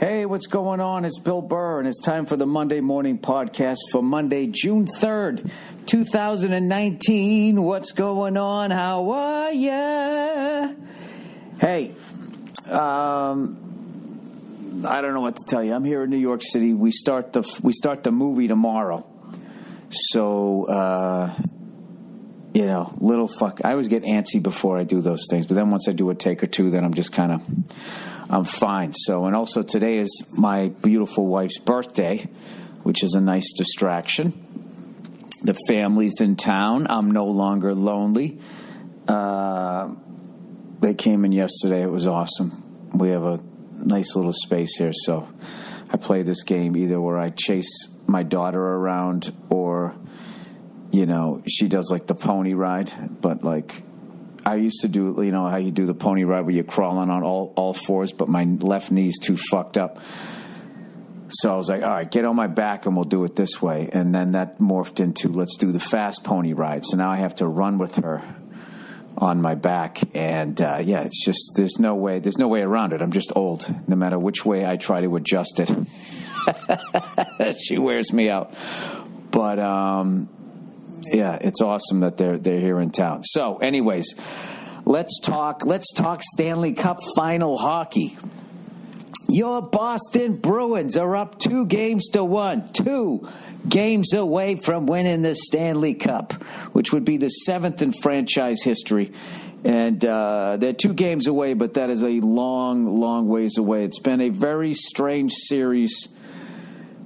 [0.00, 1.04] Hey, what's going on?
[1.04, 5.50] It's Bill Burr, and it's time for the Monday Morning Podcast for Monday, June 3rd,
[5.84, 7.62] 2019.
[7.62, 8.70] What's going on?
[8.70, 10.72] How are ya?
[11.60, 11.94] Hey,
[12.70, 15.74] um, I don't know what to tell you.
[15.74, 16.72] I'm here in New York City.
[16.72, 19.06] We start the we start the movie tomorrow,
[19.90, 21.30] so uh,
[22.54, 23.60] you know, little fuck.
[23.64, 26.14] I always get antsy before I do those things, but then once I do a
[26.14, 27.42] take or two, then I'm just kind of
[28.32, 28.92] I'm fine.
[28.92, 32.28] So, and also today is my beautiful wife's birthday,
[32.84, 34.46] which is a nice distraction.
[35.42, 36.86] The family's in town.
[36.88, 38.38] I'm no longer lonely.
[39.08, 39.94] Uh,
[40.78, 41.82] they came in yesterday.
[41.82, 42.90] It was awesome.
[42.94, 43.40] We have a
[43.74, 45.28] nice little space here, so
[45.92, 49.96] I play this game either where I chase my daughter around or,
[50.92, 53.82] you know, she does like the pony ride, but like
[54.44, 57.10] I used to do, you know, how you do the pony ride where you're crawling
[57.10, 59.98] on all, all fours, but my left knee's too fucked up.
[61.28, 63.62] So I was like, all right, get on my back and we'll do it this
[63.62, 63.88] way.
[63.92, 66.84] And then that morphed into let's do the fast pony ride.
[66.84, 68.22] So now I have to run with her
[69.16, 70.00] on my back.
[70.14, 73.02] And uh, yeah, it's just, there's no way, there's no way around it.
[73.02, 75.70] I'm just old, no matter which way I try to adjust it.
[77.68, 78.54] she wears me out.
[79.30, 80.28] But, um,
[81.06, 83.22] yeah, it's awesome that they're they're here in town.
[83.22, 84.14] So, anyways,
[84.84, 85.64] let's talk.
[85.64, 88.16] Let's talk Stanley Cup final hockey.
[89.28, 93.28] Your Boston Bruins are up two games to one, two
[93.68, 96.32] games away from winning the Stanley Cup,
[96.72, 99.12] which would be the seventh in franchise history.
[99.62, 103.84] And uh, they're two games away, but that is a long, long ways away.
[103.84, 106.08] It's been a very strange series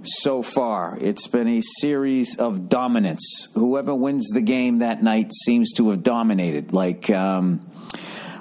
[0.07, 0.97] so far.
[1.01, 3.49] It's been a series of dominance.
[3.55, 6.73] Whoever wins the game that night seems to have dominated.
[6.73, 7.71] Like, um,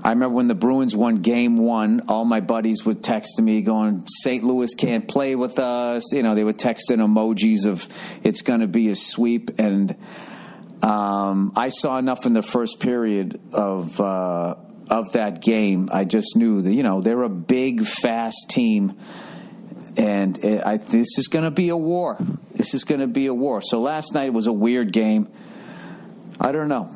[0.03, 4.06] I remember when the Bruins won game one, all my buddies would text me going,
[4.24, 4.44] St.
[4.44, 6.13] Louis can't play with us.
[6.13, 7.88] You know, they would text in emojis of
[8.22, 9.59] it's going to be a sweep.
[9.59, 9.95] And
[10.81, 14.00] um, I saw enough in the first period of.
[14.00, 14.56] Uh,
[14.90, 19.00] of that game, I just knew that you know they're a big, fast team
[19.98, 22.18] and it, I, this is going to be a war.
[22.56, 23.62] This is going to be a war.
[23.62, 25.31] So last night was a weird game.
[26.40, 26.90] I don't know.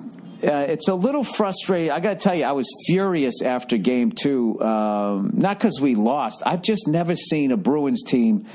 [0.44, 1.92] Uh, it's a little frustrating.
[1.92, 4.62] I got to tell you, I was furious after game two.
[4.62, 6.44] Um, not because we lost.
[6.46, 8.46] I've just never seen a Bruins team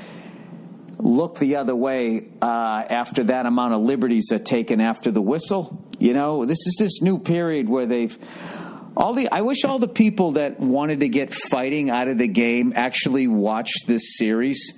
[0.97, 2.45] look the other way uh,
[2.89, 5.85] after that amount of liberties are taken after the whistle.
[5.99, 8.17] You know, this is this new period where they've
[8.95, 12.27] all the I wish all the people that wanted to get fighting out of the
[12.27, 14.73] game actually watched this series.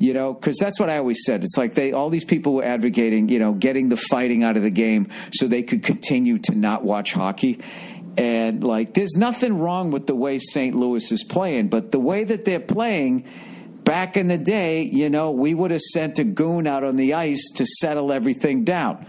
[0.00, 1.42] You know, because that's what I always said.
[1.42, 4.62] It's like they all these people were advocating, you know, getting the fighting out of
[4.62, 7.60] the game so they could continue to not watch hockey.
[8.16, 10.74] And like, there's nothing wrong with the way St.
[10.74, 13.24] Louis is playing, but the way that they're playing
[13.84, 17.14] back in the day, you know, we would have sent a goon out on the
[17.14, 19.06] ice to settle everything down.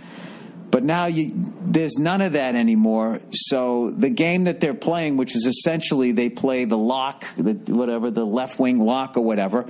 [0.71, 1.31] But now you,
[1.69, 3.19] there's none of that anymore.
[3.31, 8.09] So the game that they're playing, which is essentially they play the lock, the, whatever,
[8.09, 9.67] the left wing lock or whatever,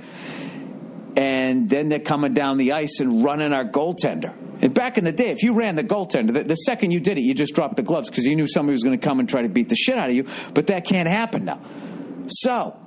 [1.16, 4.34] and then they're coming down the ice and running our goaltender.
[4.62, 7.18] And back in the day, if you ran the goaltender, the, the second you did
[7.18, 9.28] it, you just dropped the gloves because you knew somebody was going to come and
[9.28, 10.26] try to beat the shit out of you.
[10.54, 11.60] But that can't happen now.
[12.28, 12.78] So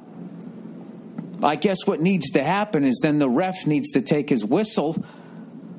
[1.43, 5.03] I guess what needs to happen is then the ref needs to take his whistle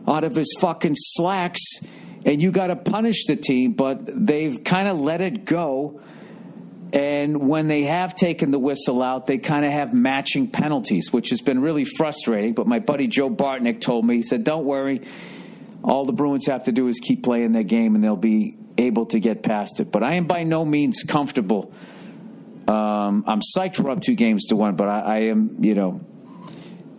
[0.06, 1.80] out of his fucking slacks
[2.24, 6.00] and you got to punish the team, but they've kind of let it go.
[6.92, 11.30] And when they have taken the whistle out, they kind of have matching penalties, which
[11.30, 12.54] has been really frustrating.
[12.54, 15.02] But my buddy Joe Bartnick told me, he said, Don't worry.
[15.82, 19.06] All the Bruins have to do is keep playing their game, and they'll be able
[19.06, 19.92] to get past it.
[19.92, 21.72] But I am by no means comfortable.
[22.66, 26.00] Um, I'm psyched we're up two games to one, but I, I am, you know,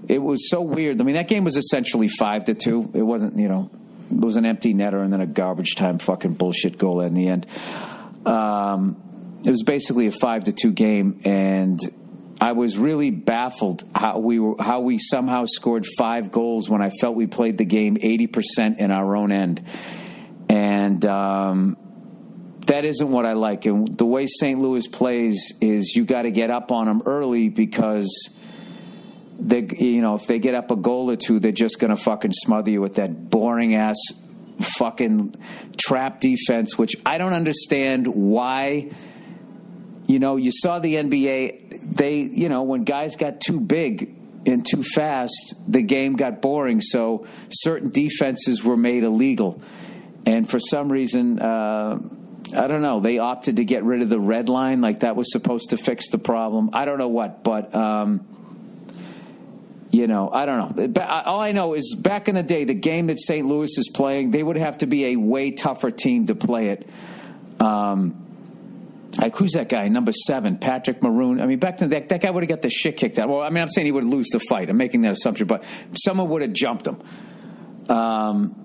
[0.07, 1.01] it was so weird.
[1.01, 2.91] I mean, that game was essentially five to two.
[2.93, 3.71] It wasn't, you know,
[4.09, 7.27] it was an empty netter and then a garbage time fucking bullshit goal in the
[7.27, 7.47] end.
[8.25, 11.79] Um, it was basically a five to two game, and
[12.41, 16.89] I was really baffled how we were how we somehow scored five goals when I
[16.89, 19.63] felt we played the game eighty percent in our own end,
[20.49, 21.77] and um,
[22.67, 23.65] that isn't what I like.
[23.65, 24.59] And the way St.
[24.59, 28.29] Louis plays is you got to get up on them early because
[29.37, 32.01] they, you know, if they get up a goal or two, they're just going to
[32.01, 33.97] fucking smother you with that boring ass
[34.59, 35.35] fucking
[35.77, 38.91] trap defense, which I don't understand why.
[40.07, 44.15] You know, you saw the NBA, they, you know, when guys got too big
[44.45, 46.79] and too fast, the game got boring.
[46.79, 49.61] So certain defenses were made illegal.
[50.25, 51.99] And for some reason, uh,
[52.55, 55.31] I don't know, they opted to get rid of the red line like that was
[55.31, 56.69] supposed to fix the problem.
[56.73, 57.75] I don't know what, but.
[57.75, 58.27] Um,
[59.95, 61.03] you know, I don't know.
[61.25, 63.47] All I know is back in the day, the game that St.
[63.47, 66.89] Louis is playing, they would have to be a way tougher team to play it.
[67.61, 68.21] Um,
[69.17, 69.87] like who's that guy?
[69.87, 71.39] Number seven, Patrick Maroon.
[71.39, 73.29] I mean, back then that, that guy would have got the shit kicked out.
[73.29, 74.69] Well, I mean, I'm saying he would lose the fight.
[74.69, 75.63] I'm making that assumption, but
[75.93, 77.01] someone would have jumped him.
[77.87, 78.61] Um,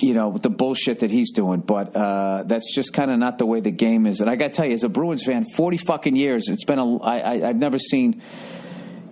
[0.00, 3.38] you know, with the bullshit that he's doing, but uh, that's just kind of not
[3.38, 4.20] the way the game is.
[4.20, 6.78] And I got to tell you, as a Bruins fan, 40 fucking years, it's been
[6.78, 6.98] a.
[6.98, 8.22] I, I, I've never seen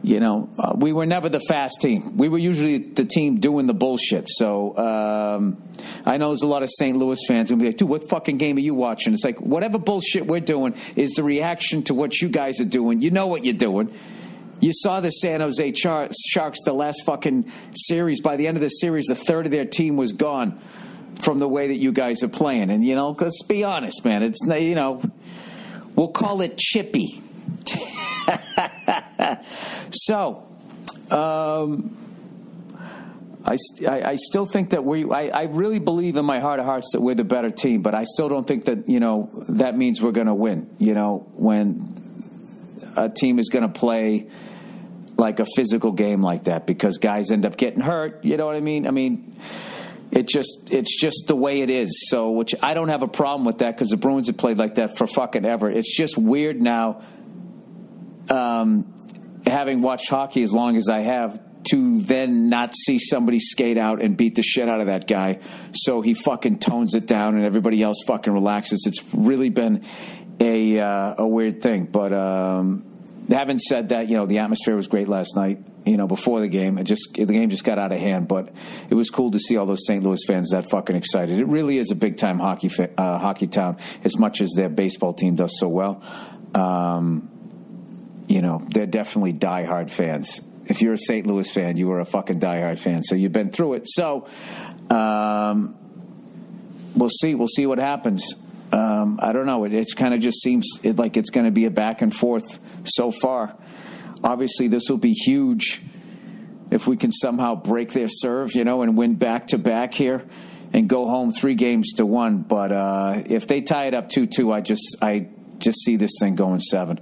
[0.04, 2.18] you know, uh, we were never the fast team.
[2.18, 4.28] We were usually the team doing the bullshit.
[4.28, 5.62] So um,
[6.04, 6.94] I know there's a lot of St.
[6.94, 9.14] Louis fans who be like, dude, what fucking game are you watching?
[9.14, 13.00] It's like, whatever bullshit we're doing is the reaction to what you guys are doing.
[13.00, 13.94] You know what you're doing.
[14.60, 18.20] You saw the San Jose Char- Sharks the last fucking series.
[18.20, 20.60] By the end of the series, a third of their team was gone
[21.22, 22.70] from the way that you guys are playing.
[22.70, 24.22] And, you know, let's be honest, man.
[24.22, 25.00] It's, you know,
[25.96, 27.22] we'll call it chippy.
[29.90, 30.46] so,
[31.10, 31.96] um,
[33.44, 33.56] I,
[33.86, 36.92] I, I, still think that we, I, I, really believe in my heart of hearts
[36.92, 40.00] that we're the better team, but I still don't think that, you know, that means
[40.00, 40.74] we're going to win.
[40.78, 44.28] You know, when a team is going to play
[45.16, 48.24] like a physical game like that because guys end up getting hurt.
[48.24, 48.86] You know what I mean?
[48.86, 49.36] I mean,
[50.10, 52.08] it just it's just the way it is.
[52.08, 54.76] So, which I don't have a problem with that because the Bruins have played like
[54.76, 55.70] that for fucking ever.
[55.70, 57.02] It's just weird now
[58.30, 58.93] um,
[59.54, 61.40] having watched hockey as long as I have,
[61.70, 65.38] to then not see somebody skate out and beat the shit out of that guy.
[65.72, 68.84] So he fucking tones it down and everybody else fucking relaxes.
[68.86, 69.84] It's really been
[70.40, 71.84] a uh, a weird thing.
[71.86, 72.84] But um,
[73.30, 75.64] having said that, you know the atmosphere was great last night.
[75.86, 78.28] You know before the game, it just the game just got out of hand.
[78.28, 78.52] But
[78.90, 80.02] it was cool to see all those St.
[80.02, 81.38] Louis fans that fucking excited.
[81.38, 85.14] It really is a big time hockey uh, hockey town, as much as their baseball
[85.14, 86.02] team does so well.
[86.54, 87.30] Um,
[88.26, 90.40] you know, they're definitely diehard fans.
[90.66, 91.26] If you're a St.
[91.26, 93.02] Louis fan, you are a fucking diehard fan.
[93.02, 93.86] So you've been through it.
[93.86, 94.26] So
[94.90, 95.76] um,
[96.94, 97.34] we'll see.
[97.34, 98.34] We'll see what happens.
[98.72, 99.64] Um, I don't know.
[99.64, 102.14] It it's kind of just seems it, like it's going to be a back and
[102.14, 103.54] forth so far.
[104.22, 105.82] Obviously, this will be huge
[106.70, 110.24] if we can somehow break their serve, you know, and win back to back here
[110.72, 112.38] and go home three games to one.
[112.38, 115.28] But uh, if they tie it up two two, I just I
[115.58, 117.00] just see this thing going seven.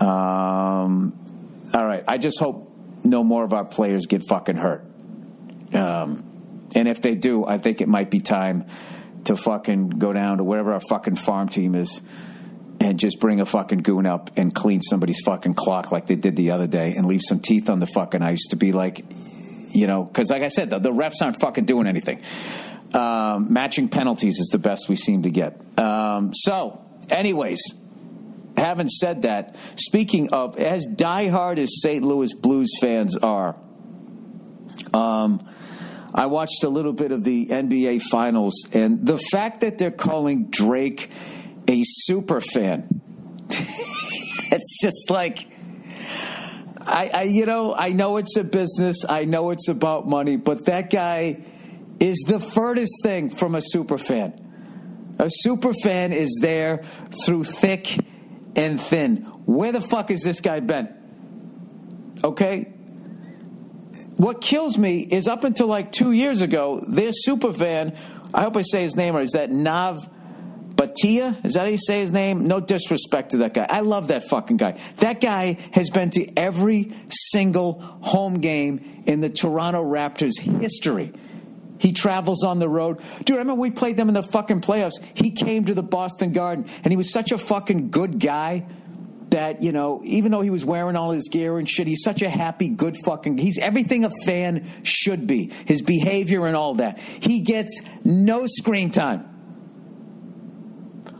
[0.00, 2.04] Um, all right.
[2.06, 2.72] I just hope
[3.04, 4.84] no more of our players get fucking hurt.
[5.74, 8.66] Um, and if they do, I think it might be time
[9.24, 12.00] to fucking go down to whatever our fucking farm team is
[12.80, 16.36] and just bring a fucking goon up and clean somebody's fucking clock like they did
[16.36, 19.04] the other day and leave some teeth on the fucking ice to be like,
[19.70, 22.22] you know, because like I said, the, the, refs aren't fucking doing anything.
[22.94, 25.60] Um, matching penalties is the best we seem to get.
[25.78, 27.60] Um, so, anyways,
[28.58, 32.02] having said that, speaking of, as diehard as St.
[32.02, 33.56] Louis Blues fans are,
[34.92, 35.48] um,
[36.14, 40.48] I watched a little bit of the NBA Finals, and the fact that they're calling
[40.50, 41.10] Drake
[41.66, 43.00] a super fan,
[43.48, 45.46] it's just like.
[46.80, 49.04] I, I, you know, I know it's a business.
[49.06, 51.44] I know it's about money, but that guy
[52.00, 55.16] is the furthest thing from a super fan.
[55.18, 56.84] A super fan is there
[57.26, 57.98] through thick
[58.58, 59.18] and thin.
[59.46, 60.88] Where the fuck has this guy been?
[62.24, 62.64] Okay?
[64.16, 67.96] What kills me is up until like two years ago, their super fan,
[68.34, 70.08] I hope I say his name right, is that Nav
[70.74, 71.44] Bhatia?
[71.44, 72.44] Is that how you say his name?
[72.44, 73.66] No disrespect to that guy.
[73.68, 74.80] I love that fucking guy.
[74.96, 81.12] That guy has been to every single home game in the Toronto Raptors history.
[81.78, 83.00] He travels on the road.
[83.24, 85.00] Dude, I remember we played them in the fucking playoffs.
[85.14, 88.66] He came to the Boston Garden and he was such a fucking good guy
[89.30, 92.22] that, you know, even though he was wearing all his gear and shit, he's such
[92.22, 95.52] a happy, good fucking, he's everything a fan should be.
[95.66, 96.98] His behavior and all that.
[96.98, 99.37] He gets no screen time.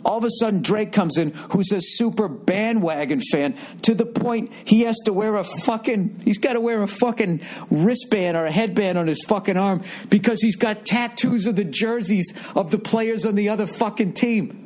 [0.05, 4.53] All of a sudden, Drake comes in, who's a super bandwagon fan, to the point
[4.65, 7.41] he has to wear a fucking, he's got to wear a fucking
[7.71, 12.33] wristband or a headband on his fucking arm because he's got tattoos of the jerseys
[12.55, 14.65] of the players on the other fucking team.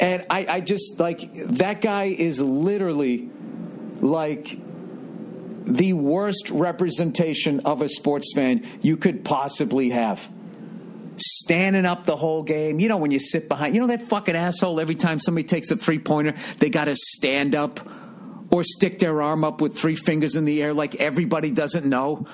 [0.00, 3.30] And I, I just, like, that guy is literally
[4.00, 4.58] like
[5.64, 10.28] the worst representation of a sports fan you could possibly have
[11.18, 12.80] standing up the whole game.
[12.80, 15.70] You know, when you sit behind, you know, that fucking asshole, every time somebody takes
[15.70, 17.80] a three pointer, they got to stand up
[18.50, 22.26] or stick their arm up with three fingers in the air like everybody doesn't know.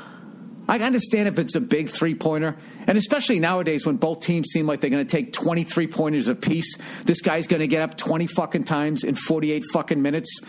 [0.68, 4.66] I understand if it's a big three pointer, and especially nowadays when both teams seem
[4.66, 6.76] like they're going to take 23 pointers apiece.
[7.04, 10.40] This guy's going to get up 20 fucking times in 48 fucking minutes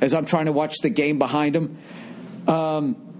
[0.00, 1.78] as I'm trying to watch the game behind him.
[2.46, 3.13] Um,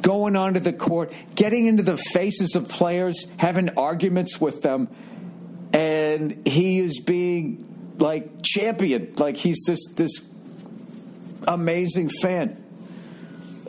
[0.00, 4.88] going onto the court, getting into the faces of players, having arguments with them,
[5.72, 10.20] and he is being like champion, like he's this this
[11.46, 12.58] amazing fan.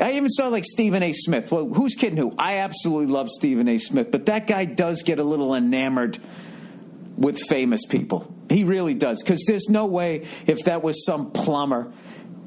[0.02, 1.14] I even saw like Stephen A.
[1.14, 1.52] Smith.
[1.52, 2.34] Well, who's kidding who?
[2.38, 3.78] I absolutely love Stephen A.
[3.78, 6.20] Smith, but that guy does get a little enamored
[7.16, 8.34] with famous people.
[8.50, 9.22] He really does.
[9.22, 11.92] Because there's no way if that was some plumber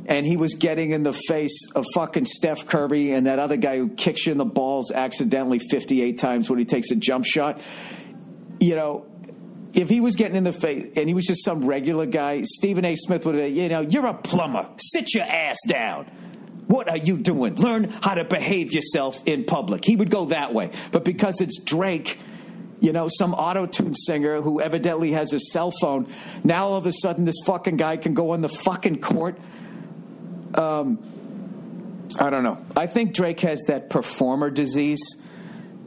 [0.09, 3.77] and he was getting in the face of fucking Steph Curry and that other guy
[3.77, 7.61] who kicks you in the balls accidentally 58 times when he takes a jump shot.
[8.61, 9.07] You know,
[9.75, 12.85] if he was getting in the face and he was just some regular guy, Stephen
[12.85, 12.95] A.
[12.95, 14.69] Smith would have, you know, you're a plumber.
[14.79, 16.07] Sit your ass down.
[16.69, 17.57] What are you doing?
[17.57, 19.85] Learn how to behave yourself in public.
[19.85, 20.71] He would go that way.
[20.93, 22.19] But because it's Drake,
[22.81, 26.13] you know, some auto tune singer who evidently has a cell phone,
[26.45, 29.39] now all of a sudden this fucking guy can go on the fucking court.
[30.55, 30.99] Um,
[32.19, 32.65] I don't know.
[32.76, 35.17] I think Drake has that performer disease,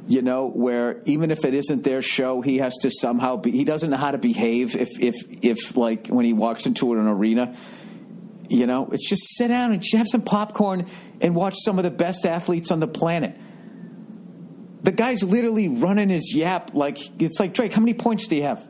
[0.08, 3.52] you know, where even if it isn't their show, he has to somehow be.
[3.52, 7.08] He doesn't know how to behave if if if like when he walks into an
[7.08, 7.56] arena
[8.50, 10.88] you know, it's just sit down and have some popcorn
[11.22, 13.38] and watch some of the best athletes on the planet.
[14.82, 17.74] The guy's literally running his yap like it's like Drake.
[17.74, 18.66] How many points do you have?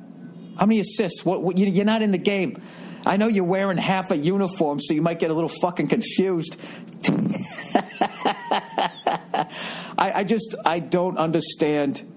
[0.57, 1.23] How many assists?
[1.23, 2.61] What, what you're not in the game.
[3.05, 6.57] I know you're wearing half a uniform, so you might get a little fucking confused.
[9.97, 12.15] I, I just I don't understand.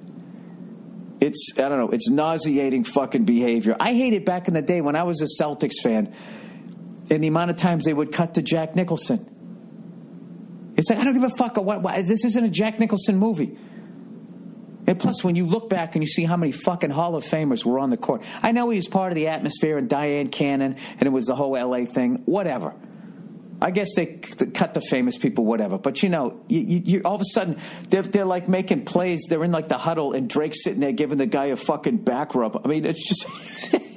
[1.20, 1.90] It's I don't know.
[1.90, 3.76] It's nauseating fucking behavior.
[3.78, 6.14] I hated back in the day when I was a Celtics fan
[7.10, 9.28] and the amount of times they would cut to Jack Nicholson.
[10.76, 11.56] It's like, I don't give a fuck.
[11.56, 13.58] What, what, this isn't a Jack Nicholson movie.
[14.92, 17.64] And plus, when you look back and you see how many fucking Hall of Famers
[17.64, 20.76] were on the court, I know he was part of the atmosphere and Dyan Cannon,
[20.98, 22.74] and it was the whole LA thing, whatever.
[23.58, 25.78] I guess they cut the famous people, whatever.
[25.78, 27.56] But you know, you, you, all of a sudden
[27.88, 29.22] they're, they're like making plays.
[29.30, 32.34] They're in like the huddle, and Drake's sitting there giving the guy a fucking back
[32.34, 32.60] rub.
[32.62, 33.74] I mean, it's just.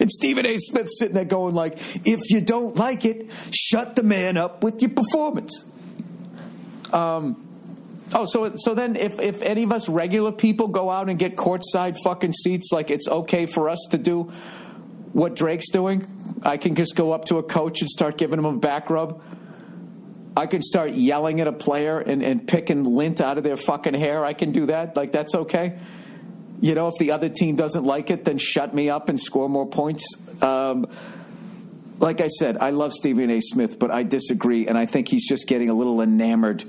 [0.00, 0.56] And Stephen A.
[0.56, 4.80] Smith sitting there going like, if you don't like it, shut the man up with
[4.80, 5.62] your performance.
[6.90, 7.49] Um,
[8.12, 11.36] oh, so so then if if any of us regular people go out and get
[11.36, 14.32] courtside fucking seats, like it's okay for us to do
[15.12, 16.06] what Drake's doing.
[16.42, 19.22] I can just go up to a coach and start giving him a back rub.
[20.36, 23.94] I can start yelling at a player and, and picking lint out of their fucking
[23.94, 24.24] hair.
[24.24, 24.96] I can do that.
[24.96, 25.78] Like that's okay.
[26.60, 29.48] You know, if the other team doesn't like it, then shut me up and score
[29.48, 30.04] more points.
[30.40, 30.86] Um,
[31.98, 33.40] like I said, I love Stephen A.
[33.40, 36.64] Smith, but I disagree, and I think he's just getting a little enamored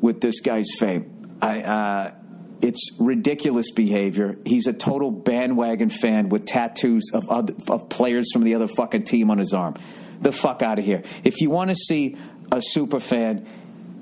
[0.00, 1.38] with this guy's fame.
[1.40, 2.14] I, uh,
[2.62, 4.38] it's ridiculous behavior.
[4.46, 9.04] He's a total bandwagon fan with tattoos of other, of players from the other fucking
[9.04, 9.74] team on his arm.
[10.20, 11.02] The fuck out of here.
[11.24, 12.16] If you want to see
[12.50, 13.46] a super fan,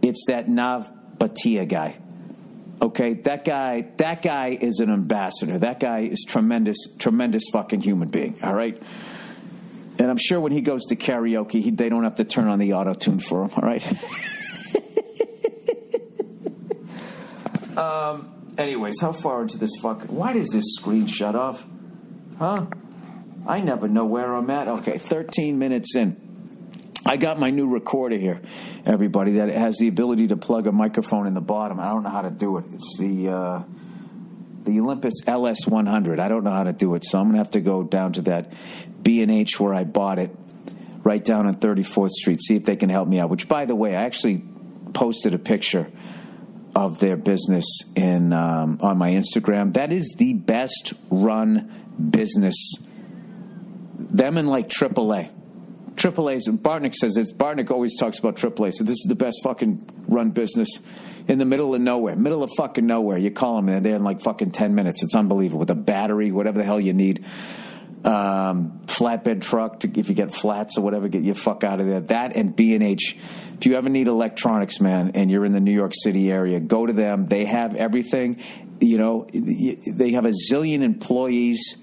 [0.02, 1.98] it's that Nav Bhatia guy.
[2.80, 5.58] Okay, that guy, that guy is an ambassador.
[5.58, 8.40] That guy is tremendous, tremendous fucking human being.
[8.42, 8.80] All right.
[9.98, 12.58] And I'm sure when he goes to karaoke, he, they don't have to turn on
[12.58, 13.50] the auto tune for him.
[13.56, 13.82] All right.
[17.76, 18.38] um.
[18.58, 20.14] Anyways, how far into this fucking?
[20.14, 21.64] Why does this screen shut off?
[22.38, 22.66] Huh?
[23.46, 24.68] I never know where I'm at.
[24.68, 26.22] Okay, 13 minutes in.
[27.04, 28.40] I got my new recorder here,
[28.86, 31.80] everybody, that has the ability to plug a microphone in the bottom.
[31.80, 32.64] I don't know how to do it.
[32.74, 33.62] It's the uh,
[34.62, 36.20] the Olympus LS100.
[36.20, 38.22] I don't know how to do it, so I'm to have to go down to
[38.22, 38.52] that
[39.02, 40.30] B&H where I bought it,
[41.02, 43.30] right down on 34th Street, see if they can help me out.
[43.30, 44.44] Which, by the way, I actually
[44.94, 45.90] posted a picture
[46.74, 47.64] of their business
[47.94, 49.74] in um, on my Instagram.
[49.74, 52.74] That is the best run business.
[53.98, 55.30] Them and like AAA.
[55.94, 58.72] AAA's Bartnick says it's Bartnick always talks about AAA.
[58.72, 60.80] So this is the best fucking run business
[61.28, 63.18] in the middle of nowhere, middle of fucking nowhere.
[63.18, 65.02] You call them and they're in like fucking ten minutes.
[65.02, 67.24] It's unbelievable with a battery, whatever the hell you need.
[68.04, 71.86] Um, flatbed truck to, if you get flats or whatever, get your fuck out of
[71.86, 72.00] there.
[72.00, 73.16] That and B and H.
[73.62, 76.84] If you ever need electronics, man, and you're in the New York City area, go
[76.84, 77.26] to them.
[77.26, 78.42] They have everything.
[78.80, 81.76] You know, they have a zillion employees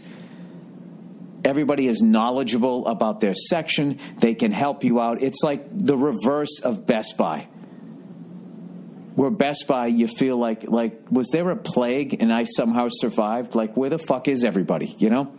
[1.46, 3.98] everybody is knowledgeable about their section.
[4.18, 5.22] They can help you out.
[5.22, 7.48] It's like the reverse of Best Buy.
[9.16, 13.56] Where Best Buy, you feel like like was there a plague and I somehow survived?
[13.56, 14.96] Like where the fuck is everybody?
[14.98, 15.34] You know.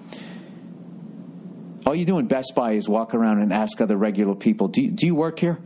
[1.84, 4.82] All you do in Best Buy is walk around and ask other regular people, "Do
[4.82, 5.58] you, do you work here?"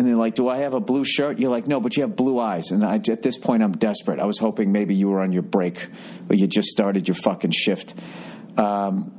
[0.00, 2.16] And they're like, "Do I have a blue shirt?" You're like, "No, but you have
[2.16, 4.18] blue eyes." And I, at this point, I'm desperate.
[4.18, 5.90] I was hoping maybe you were on your break
[6.30, 7.92] or you just started your fucking shift.
[8.56, 9.12] Um,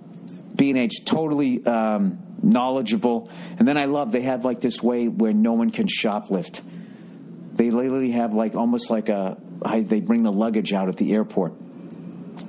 [0.56, 5.54] B&H totally um, knowledgeable, and then I love they have like this way where no
[5.54, 6.62] one can shoplift.
[7.54, 9.38] They literally have like almost like a
[9.84, 11.54] they bring the luggage out at the airport.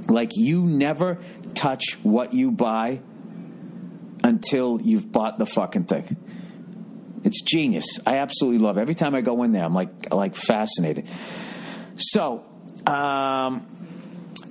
[0.09, 1.19] Like you never
[1.53, 3.03] touch what you buy
[4.25, 6.17] until you've bought the fucking thing.
[7.25, 7.99] It's genius.
[8.07, 8.81] I absolutely love it.
[8.81, 11.09] Every time I go in there, I'm like like fascinated.
[11.97, 12.45] So,
[12.87, 13.67] um,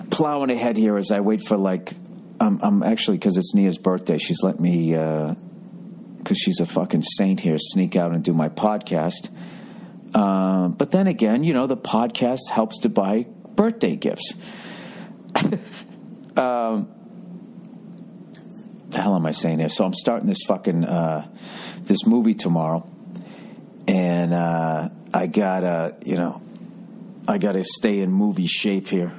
[0.10, 1.94] plowing ahead here as I wait for like
[2.40, 4.18] I'm, I'm actually because it's Nia's birthday.
[4.18, 5.36] She's let me because
[6.30, 7.58] uh, she's a fucking saint here.
[7.60, 9.30] Sneak out and do my podcast.
[10.14, 13.26] Uh, but then again, you know, the podcast helps to buy
[13.56, 14.36] birthday gifts.
[16.38, 16.90] um,
[18.92, 19.70] the hell am I saying here?
[19.70, 21.28] So I'm starting this fucking uh,
[21.82, 22.90] this movie tomorrow,
[23.88, 26.42] and uh, I gotta, you know,
[27.28, 29.14] I gotta stay in movie shape here.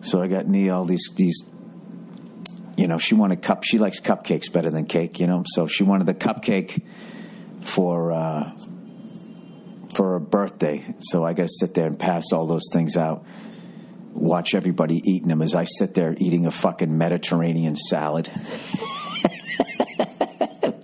[0.00, 1.44] So I got Nia all these these
[2.76, 3.64] you know, she wanted cup.
[3.64, 5.20] She likes cupcakes better than cake.
[5.20, 6.82] You know, so she wanted the cupcake
[7.62, 8.52] for uh,
[9.94, 10.84] for her birthday.
[11.00, 13.24] So I got to sit there and pass all those things out.
[14.14, 18.26] Watch everybody eating them as I sit there eating a fucking Mediterranean salad,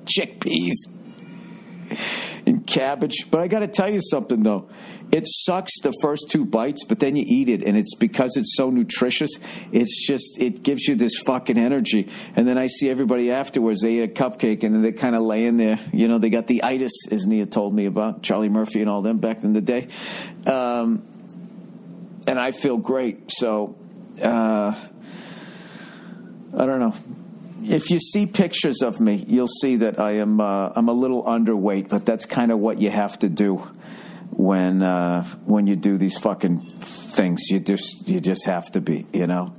[0.04, 0.74] chickpeas
[2.46, 3.30] and cabbage.
[3.30, 4.68] But I got to tell you something though.
[5.12, 8.56] It sucks the first two bites, but then you eat it, and it's because it's
[8.56, 9.30] so nutritious.
[9.72, 12.08] It's just it gives you this fucking energy.
[12.36, 13.80] And then I see everybody afterwards.
[13.80, 15.80] They eat a cupcake, and they kind of lay in there.
[15.92, 19.02] You know, they got the itis, as Nia told me about Charlie Murphy and all
[19.02, 19.88] them back in the day.
[20.46, 21.04] Um,
[22.30, 23.32] and I feel great.
[23.32, 23.76] So
[24.22, 24.72] uh,
[26.56, 26.94] I don't know
[27.62, 31.24] if you see pictures of me, you'll see that I am uh, I'm a little
[31.24, 33.56] underweight, but that's kind of what you have to do
[34.30, 37.50] when uh, when you do these fucking things.
[37.50, 39.54] You just you just have to be, you know.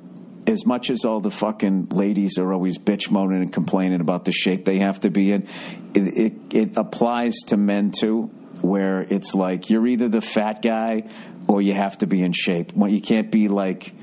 [0.47, 4.31] As much as all the fucking ladies are always bitch moaning and complaining about the
[4.31, 5.47] shape they have to be in,
[5.93, 8.31] it, it, it applies to men too.
[8.61, 11.09] Where it's like you're either the fat guy
[11.51, 12.71] or you have to be in shape.
[12.75, 13.93] You can't be like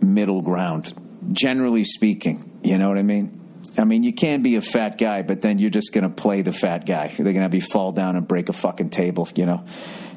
[0.00, 0.92] middle ground.
[1.32, 3.34] Generally speaking, you know what I mean.
[3.76, 6.42] I mean, you can be a fat guy, but then you're just going to play
[6.42, 7.08] the fat guy.
[7.08, 9.64] They're going to have you fall down and break a fucking table, you know.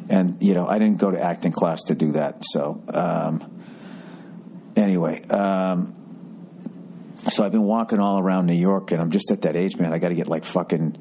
[0.09, 2.43] And you know, I didn't go to acting class to do that.
[2.43, 3.61] So um,
[4.75, 5.93] anyway, um,
[7.29, 9.93] so I've been walking all around New York, and I'm just at that age, man.
[9.93, 10.97] I got to get like fucking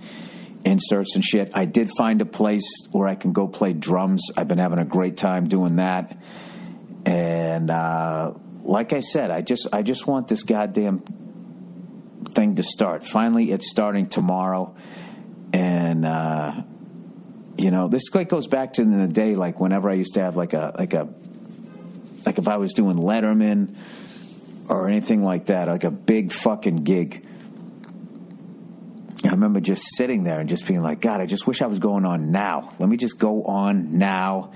[0.64, 1.52] inserts and shit.
[1.54, 4.30] I did find a place where I can go play drums.
[4.36, 6.16] I've been having a great time doing that,
[7.06, 11.02] and uh, like I said, I just I just want this goddamn
[12.34, 13.06] thing to start.
[13.06, 14.74] Finally, it's starting tomorrow,
[15.52, 16.62] and uh,
[17.56, 20.52] you know this goes back to the day, like whenever I used to have like
[20.52, 21.08] a like a
[22.26, 23.74] like if I was doing Letterman
[24.68, 27.26] or anything like that, like a big fucking gig.
[29.24, 31.78] I remember just sitting there and just being like, God, I just wish I was
[31.78, 32.72] going on now.
[32.78, 34.52] Let me just go on now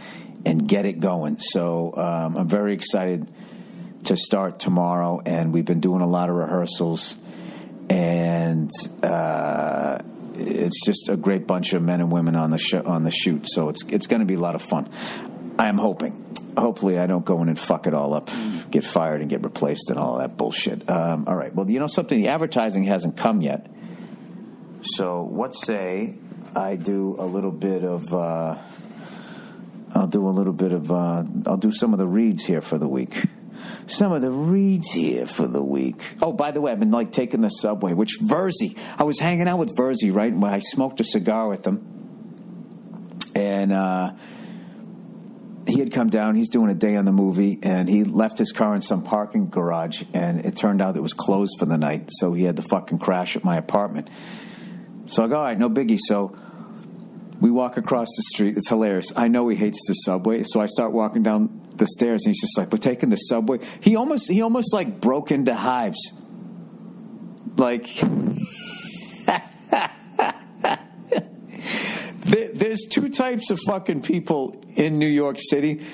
[0.46, 1.38] and get it going.
[1.38, 3.28] So um, I'm very excited
[4.04, 7.16] to start tomorrow, and we've been doing a lot of rehearsals
[7.88, 8.70] and
[9.02, 9.98] uh,
[10.34, 13.48] it's just a great bunch of men and women on the sh- on the shoot.
[13.48, 14.88] So it's it's going to be a lot of fun.
[15.58, 16.20] I am hoping.
[16.56, 18.30] Hopefully, I don't go in and fuck it all up,
[18.70, 20.88] get fired, and get replaced, and all that bullshit.
[20.88, 21.54] Um, all right.
[21.54, 22.20] Well, you know something?
[22.20, 23.66] The advertising hasn't come yet.
[24.84, 26.14] So, what say
[26.54, 28.12] I do a little bit of.
[28.12, 28.56] Uh,
[29.94, 30.90] I'll do a little bit of.
[30.90, 33.16] Uh, I'll do some of the reads here for the week
[33.86, 36.02] some of the reads here for the week.
[36.22, 39.48] Oh, by the way, I've been like taking the subway, which Virzi, I was hanging
[39.48, 40.32] out with Virzi, right?
[40.52, 41.90] I smoked a cigar with him.
[43.34, 44.12] And, uh,
[45.66, 46.34] he had come down.
[46.34, 49.48] He's doing a day on the movie, and he left his car in some parking
[49.48, 52.10] garage, and it turned out it was closed for the night.
[52.10, 54.10] So he had to fucking crash at my apartment.
[55.06, 55.98] So I go, all right, no biggie.
[55.98, 56.36] So
[57.40, 58.56] we walk across the street.
[58.56, 59.12] It's hilarious.
[59.16, 62.40] I know he hates the subway, so I start walking down the stairs, and he's
[62.40, 66.12] just like, "We're taking the subway." He almost, he almost like broke into hives,
[67.56, 67.86] like.
[72.26, 75.84] There's two types of fucking people in New York City.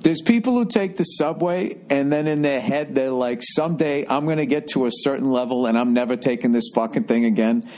[0.00, 4.24] There's people who take the subway and then in their head they're like, someday I'm
[4.26, 7.68] going to get to a certain level and I'm never taking this fucking thing again.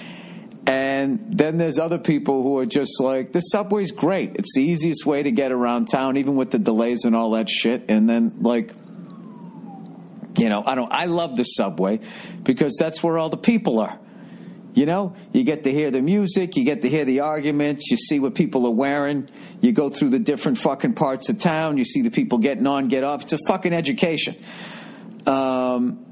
[0.68, 4.36] And then there's other people who are just like, the subway's great.
[4.36, 7.48] It's the easiest way to get around town, even with the delays and all that
[7.48, 7.86] shit.
[7.88, 8.74] And then, like,
[10.36, 12.00] you know, I don't, I love the subway
[12.42, 13.98] because that's where all the people are.
[14.74, 17.96] You know, you get to hear the music, you get to hear the arguments, you
[17.96, 19.30] see what people are wearing,
[19.62, 22.88] you go through the different fucking parts of town, you see the people getting on,
[22.88, 23.22] get off.
[23.22, 24.36] It's a fucking education.
[25.26, 26.04] Um,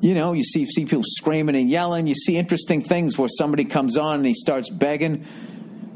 [0.00, 2.06] you know, you see, see people screaming and yelling.
[2.06, 5.24] You see interesting things where somebody comes on and he starts begging,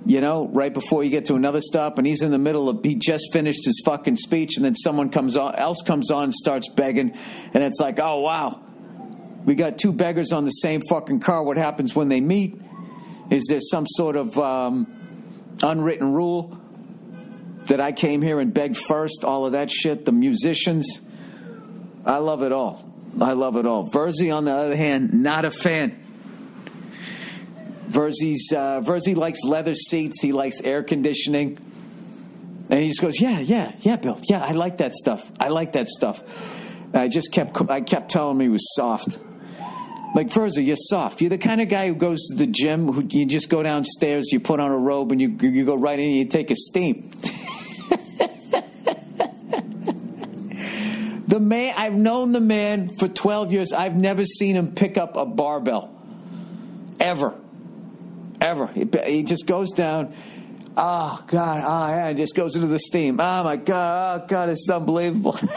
[0.07, 2.83] you know, right before you get to another stop, and he's in the middle of,
[2.83, 6.35] he just finished his fucking speech, and then someone comes on, else comes on and
[6.35, 7.13] starts begging,
[7.53, 8.63] and it's like, oh, wow,
[9.45, 11.43] we got two beggars on the same fucking car.
[11.43, 12.61] What happens when they meet?
[13.31, 16.59] Is there some sort of um, unwritten rule
[17.67, 19.25] that I came here and begged first?
[19.25, 21.01] All of that shit, the musicians.
[22.05, 22.87] I love it all.
[23.19, 23.89] I love it all.
[23.89, 25.97] Virzi, on the other hand, not a fan.
[27.89, 30.21] Virzi's, uh, Virzi likes leather seats.
[30.21, 31.59] He likes air conditioning.
[32.69, 34.21] And he just goes, yeah, yeah, yeah, Bill.
[34.29, 35.29] Yeah, I like that stuff.
[35.41, 36.23] I like that stuff.
[36.95, 39.19] I just kept, I kept telling him he was soft.
[40.15, 41.21] Like Virzi, you're soft.
[41.21, 42.93] You're the kind of guy who goes to the gym.
[42.93, 45.99] Who you just go downstairs, you put on a robe, and you you go right
[45.99, 47.11] in and you take a steam.
[51.31, 53.73] The man, I've known the man for 12 years.
[53.73, 55.95] I've never seen him pick up a barbell.
[56.99, 57.35] Ever.
[58.41, 58.67] Ever.
[58.67, 60.13] He, he just goes down.
[60.77, 61.63] Oh, God.
[61.65, 62.09] Oh, yeah.
[62.09, 63.21] And just goes into the steam.
[63.21, 64.23] Oh, my God.
[64.23, 64.49] Oh, God.
[64.49, 65.39] It's unbelievable.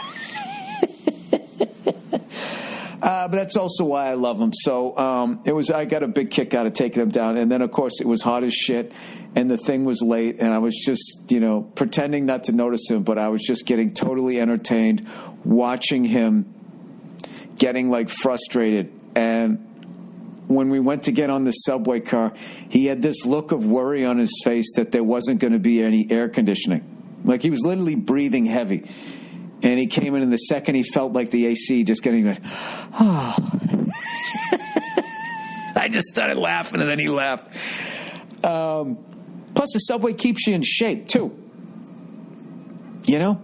[3.04, 4.52] Uh, but that's also why I love him.
[4.54, 5.70] So um, it was.
[5.70, 8.06] I got a big kick out of taking him down, and then of course it
[8.06, 8.92] was hot as shit,
[9.36, 12.88] and the thing was late, and I was just you know pretending not to notice
[12.88, 15.06] him, but I was just getting totally entertained
[15.44, 16.54] watching him
[17.58, 19.58] getting like frustrated and
[20.46, 22.32] when we went to get on the subway car,
[22.68, 25.82] he had this look of worry on his face that there wasn't going to be
[25.82, 27.20] any air conditioning.
[27.24, 28.90] Like he was literally breathing heavy.
[29.64, 32.40] And he came in, and the second he felt like the AC just getting, went,
[33.00, 33.34] oh.
[35.74, 37.48] I just started laughing, and then he left.
[38.44, 38.98] Um,
[39.54, 41.34] plus, the subway keeps you in shape, too.
[43.06, 43.40] You know?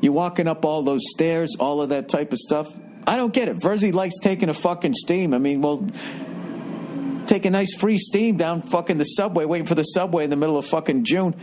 [0.00, 2.66] You're walking up all those stairs, all of that type of stuff.
[3.06, 3.58] I don't get it.
[3.58, 5.34] Virzi likes taking a fucking steam.
[5.34, 5.86] I mean, well,
[7.26, 10.36] take a nice free steam down fucking the subway, waiting for the subway in the
[10.36, 11.34] middle of fucking June,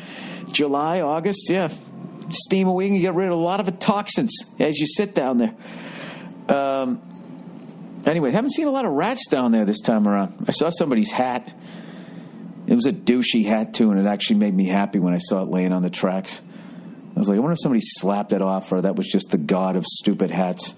[0.51, 1.49] July, August.
[1.49, 1.69] Yeah,
[2.31, 5.37] steam away and get rid of a lot of the toxins as you sit down
[5.37, 5.55] there.
[6.49, 7.01] Um,
[8.05, 10.45] anyway, haven't seen a lot of rats down there this time around.
[10.47, 11.53] I saw somebody's hat.
[12.67, 15.43] It was a douchey hat too, and it actually made me happy when I saw
[15.43, 16.41] it laying on the tracks.
[17.15, 19.39] I was like, I wonder if somebody slapped it off or that was just the
[19.39, 20.75] god of stupid hats.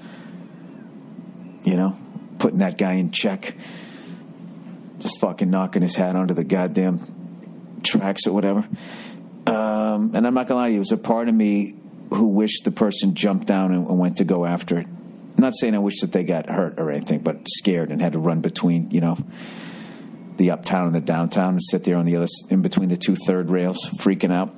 [1.63, 1.97] You know,
[2.37, 3.55] putting that guy in check.
[4.99, 8.67] Just fucking knocking his hat onto the goddamn tracks or whatever.
[9.89, 11.75] Um, and I'm not gonna lie to you, it was a part of me
[12.11, 14.87] who wished the person jumped down and, and went to go after it.
[14.87, 18.13] I'm not saying I wish that they got hurt or anything, but scared and had
[18.13, 19.17] to run between, you know,
[20.37, 23.15] the uptown and the downtown and sit there on the other in between the two
[23.15, 24.53] third rails, freaking out.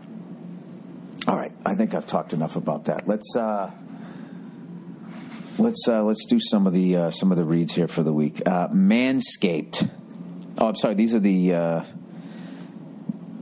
[1.28, 3.08] All right, I think I've talked enough about that.
[3.08, 3.70] Let's uh,
[5.60, 8.14] let's uh, let's do some of the uh, some of the reads here for the
[8.14, 8.42] week.
[8.46, 9.88] Uh, Manscaped.
[10.58, 10.96] Oh, I'm sorry.
[10.96, 11.84] These are the uh,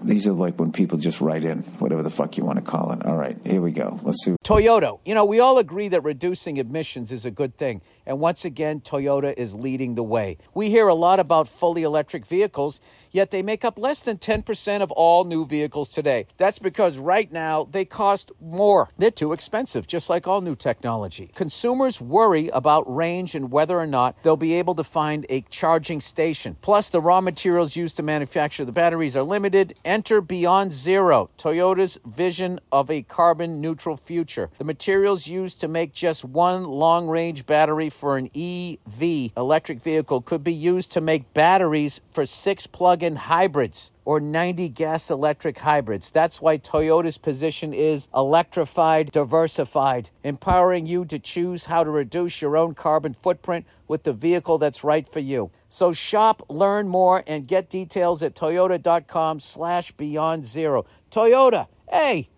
[0.03, 2.91] these are like when people just write in, whatever the fuck you want to call
[2.91, 3.05] it.
[3.05, 3.99] All right, here we go.
[4.03, 4.35] Let's see.
[4.43, 4.99] Toyota.
[5.05, 7.81] You know, we all agree that reducing emissions is a good thing.
[8.09, 10.39] And once again, Toyota is leading the way.
[10.55, 14.81] We hear a lot about fully electric vehicles, yet they make up less than 10%
[14.81, 16.25] of all new vehicles today.
[16.37, 18.89] That's because right now they cost more.
[18.97, 21.29] They're too expensive, just like all new technology.
[21.35, 26.01] Consumers worry about range and whether or not they'll be able to find a charging
[26.01, 26.57] station.
[26.61, 29.77] Plus, the raw materials used to manufacture the batteries are limited.
[29.85, 34.49] Enter Beyond Zero, Toyota's vision of a carbon neutral future.
[34.57, 40.21] The materials used to make just one long range battery for an EV electric vehicle
[40.21, 45.59] could be used to make batteries for six plug in hybrids or 90 gas electric
[45.59, 46.09] hybrids.
[46.09, 52.55] That's why Toyota's position is electrified, diversified, empowering you to choose how to reduce your
[52.55, 55.51] own carbon footprint with the vehicle that's right for you.
[55.67, 60.85] So shop, learn more, and get details at toyota.com slash beyond zero.
[61.11, 62.29] Toyota, hey,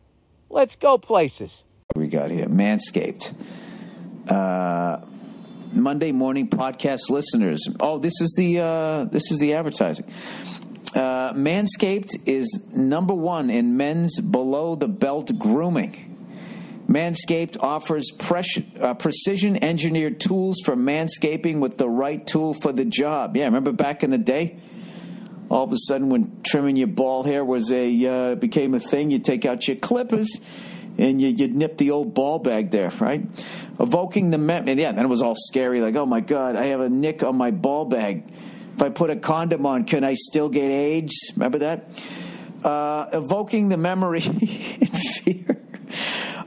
[0.49, 1.63] let's go places.
[1.95, 3.33] We got here Manscaped.
[4.27, 5.01] Uh,
[5.71, 7.65] Monday morning podcast listeners.
[7.79, 10.05] Oh, this is the uh, this is the advertising.
[10.93, 16.07] Uh, Manscaped is number one in men's below the belt grooming.
[16.87, 22.83] Manscaped offers pres- uh, precision engineered tools for manscaping with the right tool for the
[22.83, 23.37] job.
[23.37, 24.59] Yeah, remember back in the day?
[25.49, 29.09] All of a sudden, when trimming your ball hair was a uh, became a thing,
[29.09, 30.41] you take out your clippers
[31.01, 33.23] and you, you'd nip the old ball bag there, right?
[33.79, 36.67] Evoking the mem- and yeah, then it was all scary, like, oh my god, I
[36.67, 38.23] have a nick on my ball bag.
[38.75, 41.31] If I put a condom on, can I still get AIDS?
[41.35, 41.87] Remember that?
[42.63, 45.57] Uh, evoking the memory and fear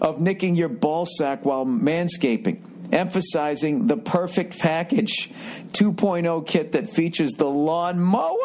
[0.01, 2.74] of nicking your ball sack while manscaping.
[2.95, 5.29] Emphasizing the perfect package
[5.73, 8.39] 2.0 kit that features the lawn mower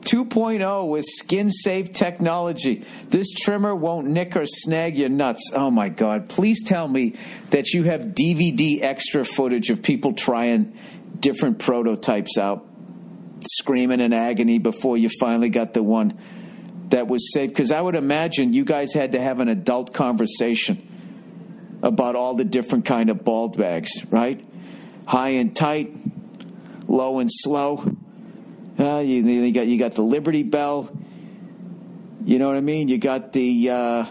[0.00, 2.84] 2.0 with skin safe technology.
[3.08, 5.52] This trimmer won't nick or snag your nuts.
[5.54, 6.28] Oh my God.
[6.28, 7.14] Please tell me
[7.50, 10.76] that you have DVD extra footage of people trying
[11.20, 12.66] different prototypes out,
[13.46, 16.18] screaming in agony before you finally got the one
[16.88, 17.50] that was safe.
[17.50, 20.88] Because I would imagine you guys had to have an adult conversation
[21.82, 24.44] about all the different kind of bald bags, right?
[25.06, 25.92] High and tight,
[26.86, 27.96] low and slow.
[28.78, 30.90] Uh, you, you, got you got the Liberty Bell.
[32.24, 32.88] You know what I mean?
[32.88, 34.04] You got the uh,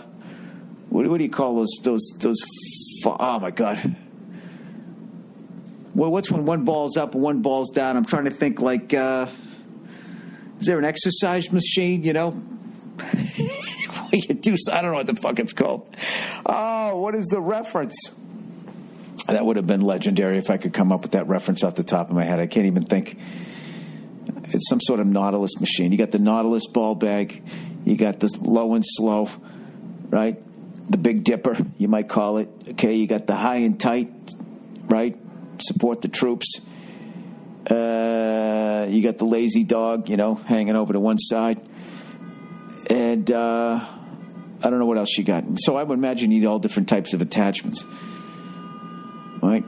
[0.89, 2.37] what, what do you call those those those?
[3.05, 3.95] Oh my god!
[5.95, 7.97] Well, what's when one ball's up and one ball's down?
[7.97, 8.61] I'm trying to think.
[8.61, 9.27] Like, uh,
[10.59, 12.03] is there an exercise machine?
[12.03, 12.43] You know,
[14.13, 14.55] you do.
[14.71, 15.95] I don't know what the fuck it's called.
[16.45, 17.95] Oh, what is the reference?
[19.27, 21.83] That would have been legendary if I could come up with that reference off the
[21.83, 22.39] top of my head.
[22.39, 23.17] I can't even think.
[24.45, 25.91] It's some sort of Nautilus machine.
[25.91, 27.41] You got the Nautilus ball bag.
[27.85, 29.29] You got this low and slow,
[30.09, 30.41] right?
[30.89, 32.49] The Big Dipper, you might call it.
[32.71, 34.11] Okay, you got the high and tight,
[34.87, 35.17] right?
[35.59, 36.59] Support the troops.
[37.69, 41.61] Uh, you got the lazy dog, you know, hanging over to one side.
[42.89, 43.85] And uh,
[44.63, 45.43] I don't know what else you got.
[45.57, 47.85] So I would imagine you need all different types of attachments.
[49.41, 49.63] Right?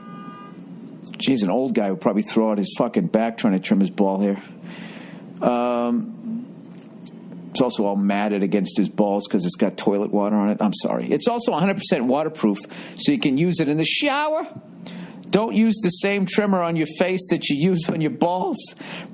[1.18, 3.90] Geez, an old guy would probably throw out his fucking back trying to trim his
[3.90, 4.42] ball hair.
[5.42, 6.14] Um,
[7.50, 10.58] it's also all matted against his balls because it's got toilet water on it.
[10.60, 11.10] I'm sorry.
[11.10, 12.58] It's also 100% waterproof,
[12.96, 14.46] so you can use it in the shower.
[15.34, 18.56] Don't use the same trimmer on your face that you use on your balls.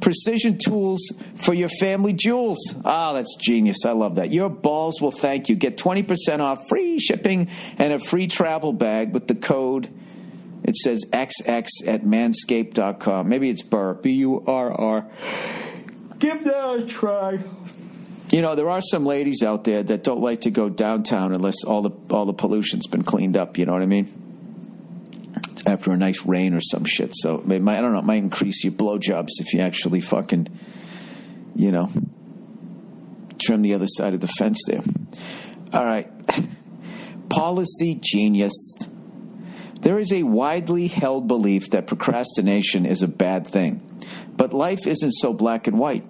[0.03, 1.01] Precision tools
[1.37, 2.59] for your family jewels.
[2.85, 3.87] Ah, oh, that's genius.
[3.87, 4.31] I love that.
[4.31, 5.57] Your balls will thank you.
[5.57, 9.91] Get 20% off free shipping and a free travel bag with the code.
[10.63, 13.27] It says XX at manscaped.com.
[13.27, 15.07] Maybe it's Burr, B U R R.
[16.19, 17.39] Give that a try.
[18.29, 21.65] You know, there are some ladies out there that don't like to go downtown unless
[21.65, 23.57] all the all the pollution's been cleaned up.
[23.57, 24.30] You know what I mean?
[25.67, 27.13] After a nice rain or some shit.
[27.15, 27.99] So it might, I don't know.
[27.99, 30.49] It might increase your blowjobs if you actually fucking,
[31.55, 31.93] you know,
[33.39, 34.81] trim the other side of the fence there.
[35.73, 36.09] All right.
[37.29, 38.53] Policy genius.
[39.83, 43.87] There is a widely held belief that procrastination is a bad thing.
[44.37, 46.05] But life isn't so black and white.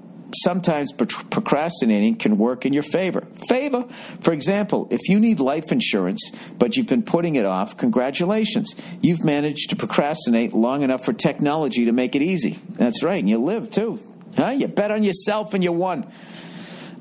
[0.45, 3.27] Sometimes procrastinating can work in your favor.
[3.49, 3.87] Favor?
[4.23, 8.75] For example, if you need life insurance, but you've been putting it off, congratulations.
[9.01, 12.61] You've managed to procrastinate long enough for technology to make it easy.
[12.71, 13.99] That's right, and you live too.
[14.37, 14.51] Huh?
[14.51, 16.11] You bet on yourself and you won.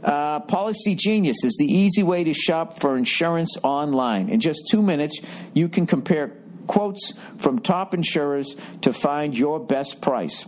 [0.03, 4.29] Uh, Policy Genius is the easy way to shop for insurance online.
[4.29, 5.19] In just two minutes,
[5.53, 6.33] you can compare
[6.67, 10.45] quotes from top insurers to find your best price.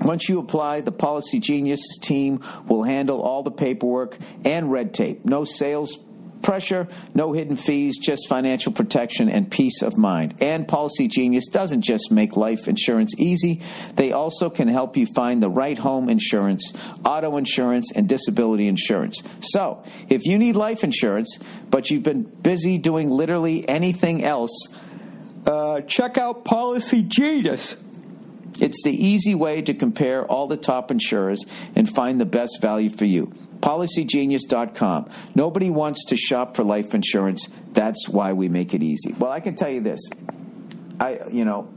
[0.00, 5.24] Once you apply, the Policy Genius team will handle all the paperwork and red tape.
[5.24, 5.98] No sales
[6.42, 10.34] pressure, no hidden fees, just financial protection and peace of mind.
[10.40, 13.60] And Policy Genius doesn't just make life insurance easy,
[13.94, 16.72] they also can help you find the right home insurance,
[17.04, 19.22] auto insurance, and disability insurance.
[19.40, 21.38] So, if you need life insurance,
[21.70, 24.68] but you've been busy doing literally anything else,
[25.46, 27.76] uh, check out Policy Genius.
[28.60, 32.90] It's the easy way to compare all the top insurers and find the best value
[32.90, 33.32] for you.
[33.60, 35.10] PolicyGenius.com.
[35.34, 37.48] Nobody wants to shop for life insurance.
[37.72, 39.14] That's why we make it easy.
[39.18, 40.00] Well, I can tell you this.
[41.00, 41.68] I, you know,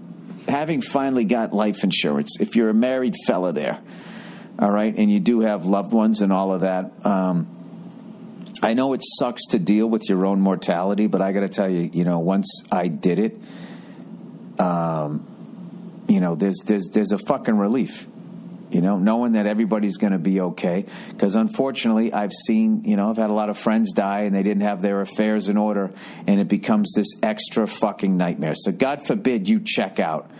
[0.47, 3.79] having finally got life insurance, if you're a married fella there,
[4.59, 6.91] All right, and you do have loved ones and all of that.
[7.05, 7.47] Um,
[8.61, 11.69] I know it sucks to deal with your own mortality, but I got to tell
[11.69, 13.39] you, you know, once I did it,
[14.59, 15.25] um,
[16.07, 18.07] you know, there's there's there's a fucking relief
[18.71, 20.85] you know, knowing that everybody's going to be okay.
[21.09, 24.43] Because unfortunately, I've seen, you know, I've had a lot of friends die and they
[24.43, 25.91] didn't have their affairs in order,
[26.25, 28.53] and it becomes this extra fucking nightmare.
[28.55, 30.31] So, God forbid you check out.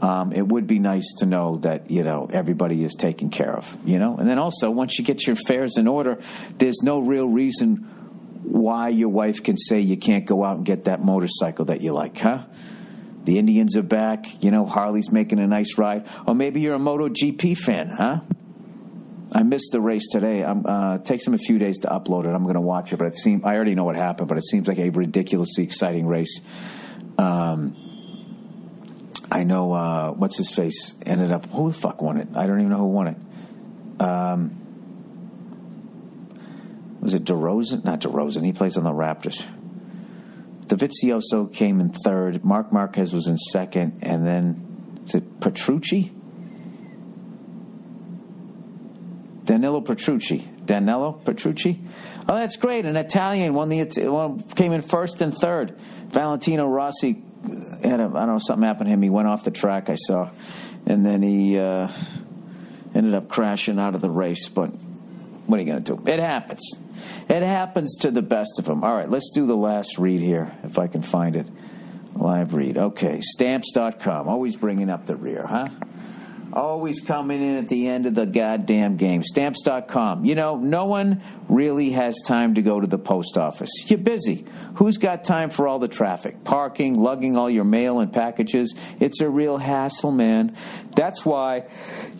[0.00, 3.78] Um, it would be nice to know that you know everybody is taken care of,
[3.84, 4.16] you know.
[4.16, 6.18] And then also, once you get your affairs in order,
[6.58, 7.76] there's no real reason
[8.44, 11.92] why your wife can say you can't go out and get that motorcycle that you
[11.92, 12.44] like, huh?
[13.28, 14.42] The Indians are back.
[14.42, 16.08] You know, Harley's making a nice ride.
[16.26, 18.20] Or maybe you're a MotoGP fan, huh?
[19.34, 20.42] I missed the race today.
[20.42, 22.30] I'm, uh, it takes them a few days to upload it.
[22.30, 24.28] I'm going to watch it, but it seems I already know what happened.
[24.28, 26.40] But it seems like a ridiculously exciting race.
[27.18, 27.76] Um,
[29.30, 31.44] I know uh, what's his face ended up.
[31.50, 32.28] Who the fuck won it?
[32.34, 33.16] I don't even know who won it.
[34.00, 34.56] Um,
[37.02, 37.84] was it DeRozan?
[37.84, 38.42] Not DeRozan.
[38.42, 39.44] He plays on the Raptors.
[40.68, 42.44] Dovizioso came in third.
[42.44, 46.12] Marc Marquez was in second, and then is it Petrucci?
[49.44, 50.46] Danilo Petrucci.
[50.66, 51.80] Danilo Petrucci.
[52.28, 52.84] Oh, that's great.
[52.84, 55.78] An Italian won the came in first and third.
[56.10, 57.22] Valentino Rossi
[57.82, 59.00] had a I don't know something happened to him.
[59.00, 59.88] He went off the track.
[59.88, 60.30] I saw,
[60.86, 61.90] and then he uh,
[62.94, 64.50] ended up crashing out of the race.
[64.50, 64.72] But
[65.48, 66.02] what are you going to do?
[66.06, 66.60] It happens.
[67.28, 68.84] It happens to the best of them.
[68.84, 71.48] All right, let's do the last read here, if I can find it.
[72.14, 72.76] Live read.
[72.76, 74.28] Okay, stamps.com.
[74.28, 75.68] Always bringing up the rear, huh?
[76.52, 79.22] Always coming in at the end of the goddamn game.
[79.22, 80.26] Stamps.com.
[80.26, 83.70] You know, no one really has time to go to the post office.
[83.86, 84.44] You're busy.
[84.76, 86.44] Who's got time for all the traffic?
[86.44, 88.74] Parking, lugging all your mail and packages.
[89.00, 90.54] It's a real hassle, man.
[90.94, 91.68] That's why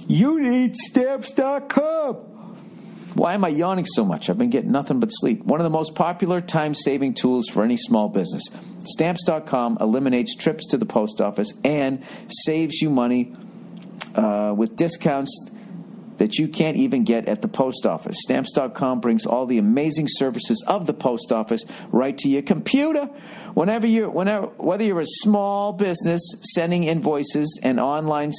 [0.07, 2.38] you need Stamps.com.
[3.19, 4.31] Why am I yawning so much?
[4.31, 5.43] I've been getting nothing but sleep.
[5.43, 8.45] One of the most popular time saving tools for any small business.
[8.85, 13.33] Stamps.com eliminates trips to the post office and saves you money
[14.15, 15.51] uh, with discounts
[16.19, 18.17] that you can't even get at the post office.
[18.21, 23.11] Stamps.com brings all the amazing services of the post office right to your computer.
[23.55, 26.21] Whenever you're, whenever, whether you're a small business
[26.55, 28.33] sending invoices, an online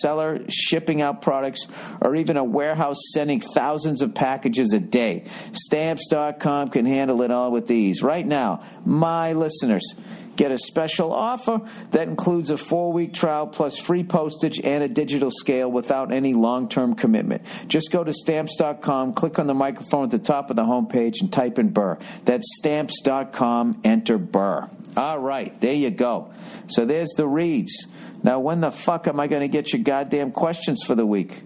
[0.00, 1.66] seller shipping out products,
[2.00, 7.50] or even a warehouse sending thousands of packages a day, Stamps.com can handle it all
[7.50, 8.02] with ease.
[8.02, 9.94] Right now, my listeners,
[10.36, 14.88] Get a special offer that includes a four week trial plus free postage and a
[14.88, 17.42] digital scale without any long term commitment.
[17.68, 21.32] Just go to stamps.com, click on the microphone at the top of the homepage, and
[21.32, 21.98] type in Burr.
[22.24, 24.68] That's stamps.com, enter Burr.
[24.96, 26.32] All right, there you go.
[26.68, 27.86] So there's the reads.
[28.22, 31.42] Now, when the fuck am I going to get your goddamn questions for the week?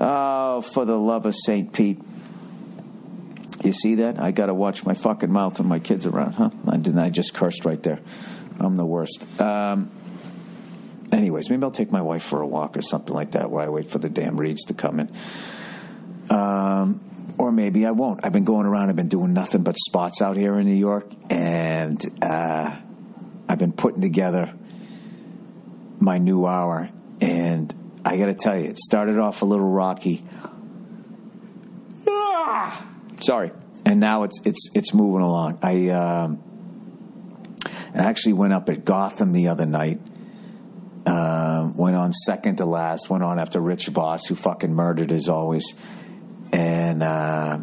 [0.00, 1.72] Oh, for the love of St.
[1.72, 2.00] Pete.
[3.62, 4.18] You see that?
[4.18, 6.50] I got to watch my fucking mouth when my kids around, huh?
[6.66, 6.98] I didn't.
[6.98, 8.00] I just cursed right there.
[8.58, 9.26] I'm the worst.
[9.40, 9.90] Um,
[11.12, 13.68] anyways, maybe I'll take my wife for a walk or something like that while I
[13.68, 15.12] wait for the damn reads to come in.
[16.30, 17.00] Um,
[17.36, 18.24] or maybe I won't.
[18.24, 18.88] I've been going around.
[18.88, 22.76] I've been doing nothing but spots out here in New York, and uh,
[23.48, 24.52] I've been putting together
[25.98, 26.88] my new hour.
[27.20, 30.24] And I got to tell you, it started off a little rocky.
[32.08, 32.86] Ah!
[33.20, 33.52] Sorry.
[33.84, 35.58] And now it's it's it's moving along.
[35.62, 36.42] I um,
[37.94, 40.00] I actually went up at Gotham the other night.
[41.06, 43.08] Uh, went on second to last.
[43.08, 45.74] Went on after Rich Voss, who fucking murdered as always,
[46.52, 47.58] and uh,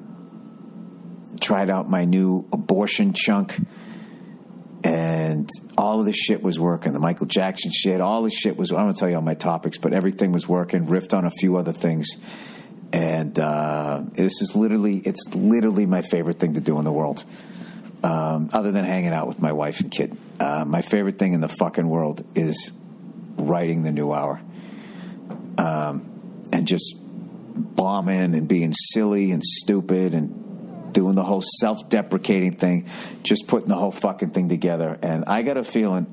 [1.39, 3.59] tried out my new abortion chunk.
[4.83, 6.93] And all of the shit was working.
[6.93, 8.71] The Michael Jackson shit, all the shit was.
[8.71, 10.87] I'm gonna tell you all my topics, but everything was working.
[10.87, 12.07] Riffed on a few other things
[12.93, 17.23] and uh, this is literally it's literally my favorite thing to do in the world.
[18.03, 20.15] Um, other than hanging out with my wife and kid.
[20.39, 22.71] Uh, my favorite thing in the fucking world is
[23.37, 24.39] writing the new hour.
[25.57, 32.87] Um, and just bombing and being silly and stupid and doing the whole self-deprecating thing.
[33.23, 34.97] Just putting the whole fucking thing together.
[35.01, 36.05] And i got a feeling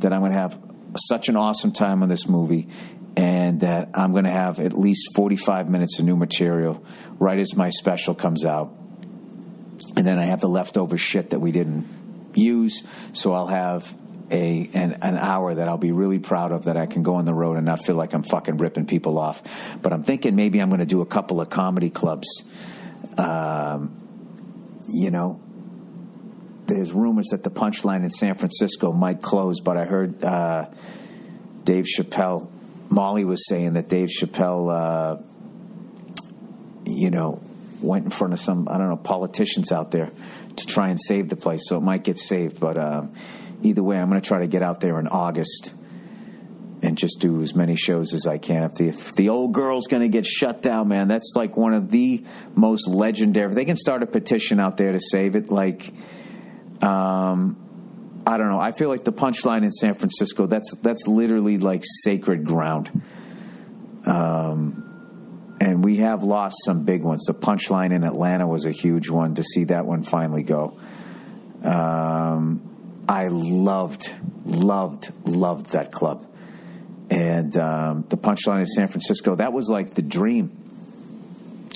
[0.00, 0.58] that i'm going to have
[0.96, 2.68] such an awesome time on this movie
[3.16, 6.84] and that I'm going to have at least 45 minutes of new material
[7.18, 8.72] right as my special comes out.
[9.96, 11.86] And then I have the leftover shit that we didn't
[12.34, 13.94] use, so I'll have
[14.30, 17.24] a an, an hour that I'll be really proud of that I can go on
[17.24, 19.42] the road and not feel like I'm fucking ripping people off.
[19.82, 22.44] But I'm thinking maybe I'm going to do a couple of comedy clubs.
[23.18, 23.96] Um,
[24.88, 25.40] you know,
[26.66, 30.66] there's rumors that the Punchline in San Francisco might close, but I heard uh,
[31.64, 32.50] Dave Chappelle
[32.90, 35.22] Molly was saying that Dave Chappelle uh,
[36.90, 37.40] you know,
[37.80, 40.10] went in front of some I don't know politicians out there
[40.56, 41.62] to try and save the place.
[41.66, 43.04] So it might get saved, but uh,
[43.62, 45.72] either way, I'm going to try to get out there in August
[46.82, 48.64] and just do as many shows as I can.
[48.64, 51.74] If the, if the old girl's going to get shut down, man, that's like one
[51.74, 52.24] of the
[52.54, 53.54] most legendary.
[53.54, 55.50] They can start a petition out there to save it.
[55.50, 55.92] Like,
[56.82, 57.69] um,
[58.26, 58.60] I don't know.
[58.60, 60.46] I feel like the punchline in San Francisco.
[60.46, 63.02] That's that's literally like sacred ground.
[64.06, 67.26] Um, and we have lost some big ones.
[67.26, 69.34] The punchline in Atlanta was a huge one.
[69.34, 70.78] To see that one finally go.
[71.62, 74.10] Um, I loved,
[74.46, 76.26] loved, loved that club
[77.10, 79.34] and um, the punchline in San Francisco.
[79.34, 80.56] That was like the dream.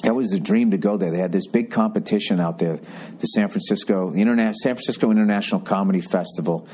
[0.04, 1.10] That was the dream to go there.
[1.10, 6.02] They had this big competition out there, the San Francisco Interna- San Francisco International Comedy
[6.02, 6.68] Festival,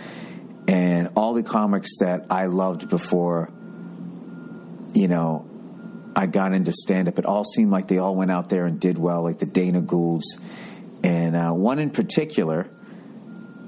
[0.66, 3.50] and all the comics that I loved before,
[4.94, 5.46] you know,
[6.16, 7.20] I got into stand up.
[7.20, 9.80] It all seemed like they all went out there and did well, like the Dana
[9.80, 10.36] Goulds,
[11.04, 12.68] and uh, one in particular.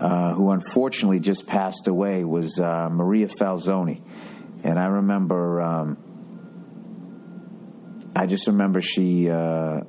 [0.00, 4.02] Uh, who unfortunately just passed away was uh, Maria Falzone
[4.64, 5.96] and I remember, um,
[8.14, 9.80] I just remember she uh,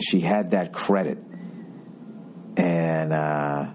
[0.00, 1.18] she had that credit,
[2.56, 3.70] and uh,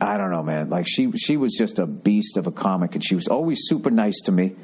[0.00, 0.68] I don't know, man.
[0.68, 3.90] Like she she was just a beast of a comic, and she was always super
[3.90, 4.56] nice to me.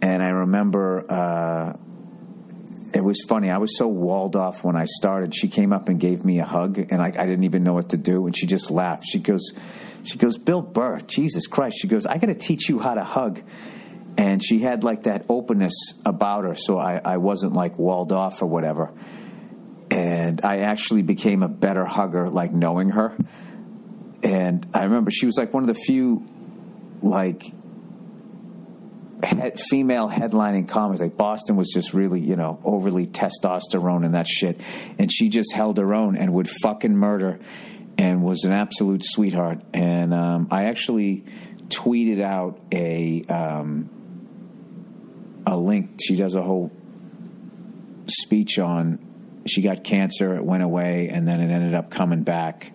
[0.00, 1.10] And I remember.
[1.10, 1.76] Uh,
[2.94, 3.50] it was funny.
[3.50, 5.34] I was so walled off when I started.
[5.34, 7.90] She came up and gave me a hug, and I, I didn't even know what
[7.90, 8.26] to do.
[8.26, 9.04] And she just laughed.
[9.06, 9.52] She goes,
[10.02, 11.76] she goes, Bill Burr, Jesus Christ.
[11.78, 13.42] She goes, I got to teach you how to hug.
[14.18, 18.40] And she had like that openness about her, so I, I wasn't like walled off
[18.42, 18.92] or whatever.
[19.90, 23.16] And I actually became a better hugger, like knowing her.
[24.22, 26.26] And I remember she was like one of the few,
[27.02, 27.44] like,
[29.22, 31.00] head, female headlining comics.
[31.00, 34.60] Like Boston was just really, you know, overly testosterone and that shit.
[34.98, 37.38] And she just held her own and would fucking murder
[37.98, 39.60] and was an absolute sweetheart.
[39.72, 41.24] And um, I actually
[41.68, 43.90] tweeted out a um,
[45.56, 45.98] a link.
[46.04, 46.70] She does a whole
[48.06, 48.98] speech on.
[49.46, 50.36] She got cancer.
[50.36, 52.72] It went away, and then it ended up coming back.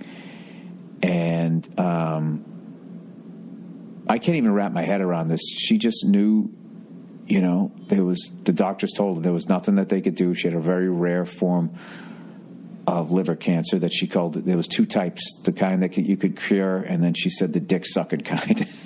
[1.03, 2.45] And um,
[4.07, 5.41] I can't even wrap my head around this.
[5.41, 6.49] She just knew,
[7.27, 10.33] you know, there was the doctors told her there was nothing that they could do.
[10.33, 11.77] She had a very rare form
[12.99, 16.39] of liver cancer that she called there was two types the kind that you could
[16.39, 18.67] cure and then she said the dick sucking kind.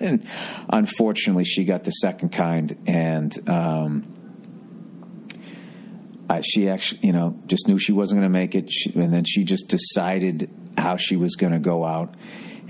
[0.00, 0.24] And
[0.68, 4.14] unfortunately she got the second kind and um,
[6.42, 8.70] she actually you know just knew she wasn't going to make it.
[8.70, 12.14] She, and then she just decided how she was going to go out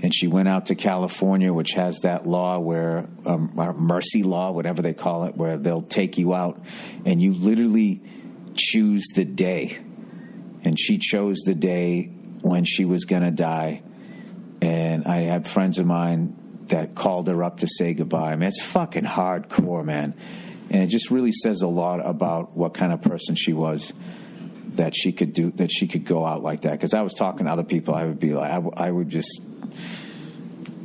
[0.01, 4.81] and she went out to California, which has that law where um, mercy law, whatever
[4.81, 6.63] they call it, where they'll take you out,
[7.05, 8.01] and you literally
[8.55, 9.79] choose the day
[10.63, 12.05] and she chose the day
[12.41, 13.81] when she was going to die.
[14.61, 16.35] And I had friends of mine
[16.67, 18.31] that called her up to say goodbye.
[18.31, 20.13] I mean, it's fucking hardcore, man.
[20.69, 23.93] And it just really says a lot about what kind of person she was
[24.75, 26.73] that she could do, that she could go out like that.
[26.73, 29.09] Because I was talking to other people, I would be like, I, w- I would
[29.09, 29.41] just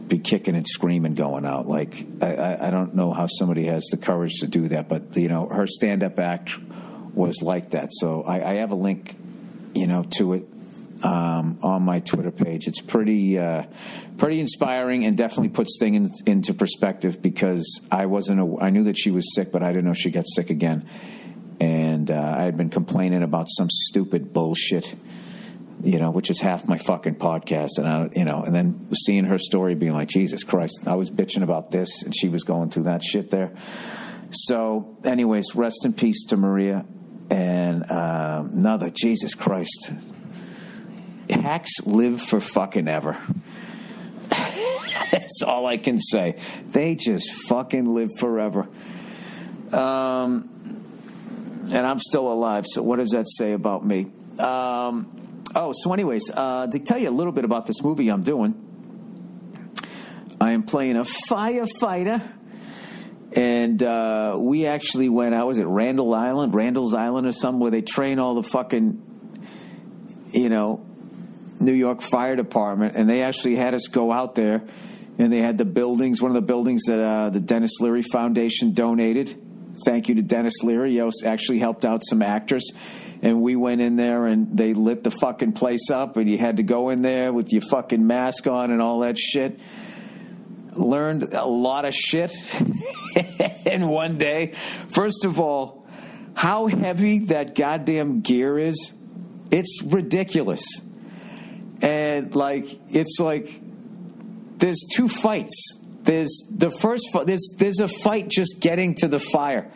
[0.08, 1.68] be kicking and screaming going out.
[1.68, 5.16] Like, I, I, I don't know how somebody has the courage to do that, but,
[5.16, 6.50] you know, her stand up act
[7.12, 7.90] was like that.
[7.92, 9.16] So I, I have a link
[9.74, 10.48] you know, to it
[11.02, 12.66] um, on my Twitter page.
[12.66, 13.64] It's pretty uh,
[14.16, 18.84] pretty inspiring and definitely puts things in, into perspective because I wasn't a, I knew
[18.84, 20.88] that she was sick, but I didn't know she got sick again.
[21.60, 24.92] And uh, I had been complaining about some stupid bullshit,
[25.82, 27.78] you know, which is half my fucking podcast.
[27.78, 31.10] And I, you know, and then seeing her story, being like, Jesus Christ, I was
[31.10, 33.52] bitching about this, and she was going through that shit there.
[34.30, 36.84] So, anyways, rest in peace to Maria
[37.30, 39.92] and uh, another Jesus Christ.
[41.28, 43.18] Hacks live for fucking ever.
[45.10, 46.36] That's all I can say.
[46.70, 48.68] They just fucking live forever.
[49.72, 50.48] Um,
[51.72, 52.64] and I'm still alive.
[52.66, 54.12] So what does that say about me?
[54.38, 58.22] Um, oh, so anyways, uh, to tell you a little bit about this movie I'm
[58.22, 58.54] doing,
[60.40, 62.22] I am playing a firefighter
[63.36, 65.46] and uh, we actually went out.
[65.46, 69.02] Was it Randall Island, Randall's Island, or something where they train all the fucking,
[70.32, 70.86] you know,
[71.60, 74.62] New York Fire Department, and they actually had us go out there,
[75.18, 76.22] and they had the buildings.
[76.22, 79.40] One of the buildings that uh, the Denis Leary Foundation donated.
[79.84, 80.92] Thank you to Denis Leary.
[80.92, 82.70] He actually helped out some actors.
[83.22, 86.58] And we went in there and they lit the fucking place up, and you had
[86.58, 89.58] to go in there with your fucking mask on and all that shit
[90.76, 92.32] learned a lot of shit
[93.66, 94.52] in one day.
[94.88, 95.86] First of all,
[96.34, 98.92] how heavy that goddamn gear is,
[99.50, 100.64] it's ridiculous.
[101.80, 103.60] And like, it's like,
[104.56, 105.78] there's two fights.
[106.02, 109.70] There's the first fight, there's, there's a fight just getting to the fire.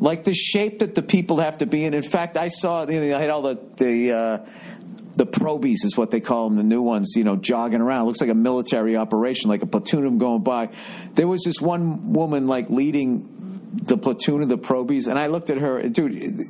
[0.00, 1.94] Like the shape that the people have to be in.
[1.94, 4.38] In fact, I saw, you know, I had all the, the, uh,
[5.16, 8.02] the probies is what they call them, the new ones, you know, jogging around.
[8.02, 10.70] It looks like a military operation, like a platoon of them going by.
[11.14, 13.36] There was this one woman like leading
[13.72, 16.44] the platoon of the probies, and I looked at her, dude.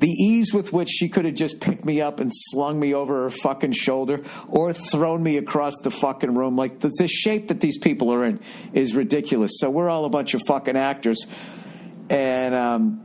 [0.00, 3.22] The ease with which she could have just picked me up and slung me over
[3.22, 7.60] her fucking shoulder, or thrown me across the fucking room, like the, the shape that
[7.60, 8.40] these people are in
[8.72, 9.52] is ridiculous.
[9.60, 11.26] So we're all a bunch of fucking actors,
[12.10, 13.00] and um,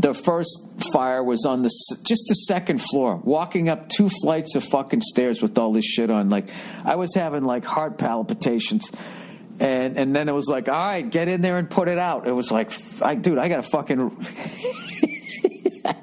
[0.00, 1.70] the first fire was on the
[2.06, 6.10] just the second floor, walking up two flights of fucking stairs with all this shit
[6.10, 6.30] on.
[6.30, 6.48] Like
[6.84, 8.90] I was having like heart palpitations
[9.60, 12.26] and and then it was like, all right, get in there and put it out.
[12.26, 12.72] It was like,
[13.02, 14.26] I, dude, I gotta fucking.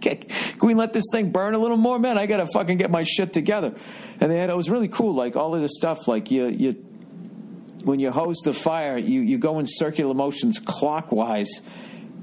[0.02, 2.18] Can we let this thing burn a little more, man?
[2.18, 3.74] I gotta fucking get my shit together.
[4.20, 6.72] And had it was really cool, like all of this stuff, like you you
[7.84, 11.62] when you hose the fire, you you go in circular motions clockwise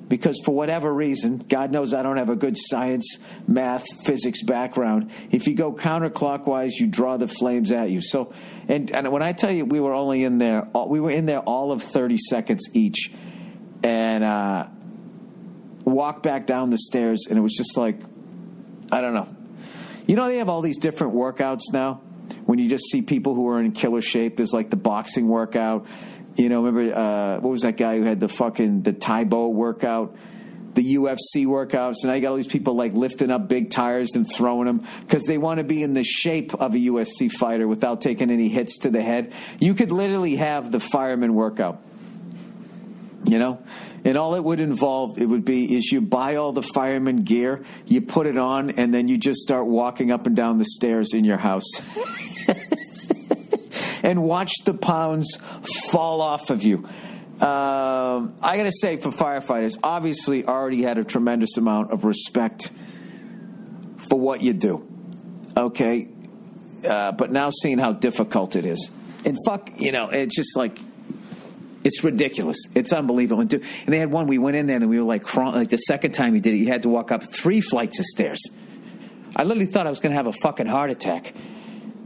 [0.09, 5.11] because for whatever reason, God knows I don't have a good science, math, physics background.
[5.31, 8.01] If you go counterclockwise, you draw the flames at you.
[8.01, 8.33] So,
[8.69, 11.41] and, and when I tell you we were only in there, we were in there
[11.41, 13.13] all of 30 seconds each.
[13.83, 14.69] And, uh,
[15.85, 18.01] walk back down the stairs, and it was just like,
[18.91, 19.29] I don't know.
[20.07, 22.01] You know, they have all these different workouts now.
[22.47, 25.87] When you just see people who are in killer shape, there's like the boxing workout
[26.37, 29.49] you know, remember uh, what was that guy who had the fucking the Tae Bo
[29.49, 30.17] workout?
[30.75, 34.27] the UFC workouts, and I got all these people like lifting up big tires and
[34.29, 38.01] throwing them because they want to be in the shape of a UFC fighter without
[38.01, 39.33] taking any hits to the head.
[39.61, 41.81] You could literally have the fireman workout,
[43.25, 43.63] you know,
[44.05, 47.63] and all it would involve it would be is you buy all the fireman gear,
[47.87, 51.15] you put it on, and then you just start walking up and down the stairs
[51.15, 51.71] in your house.
[54.05, 55.37] and watch the pounds
[55.91, 56.87] fall off of you.
[57.41, 62.71] Um, I got to say, for firefighters, obviously already had a tremendous amount of respect
[64.09, 64.87] for what you do.
[65.57, 66.07] Okay.
[66.89, 68.91] Uh, but now seeing how difficult it is.
[69.25, 70.79] And fuck, you know, it's just like,
[71.83, 72.69] it's ridiculous.
[72.75, 73.41] It's unbelievable.
[73.41, 73.51] And
[73.87, 76.35] they had one, we went in there and we were like, like the second time
[76.35, 78.43] he did it, you had to walk up three flights of stairs.
[79.35, 81.35] I literally thought I was going to have a fucking heart attack.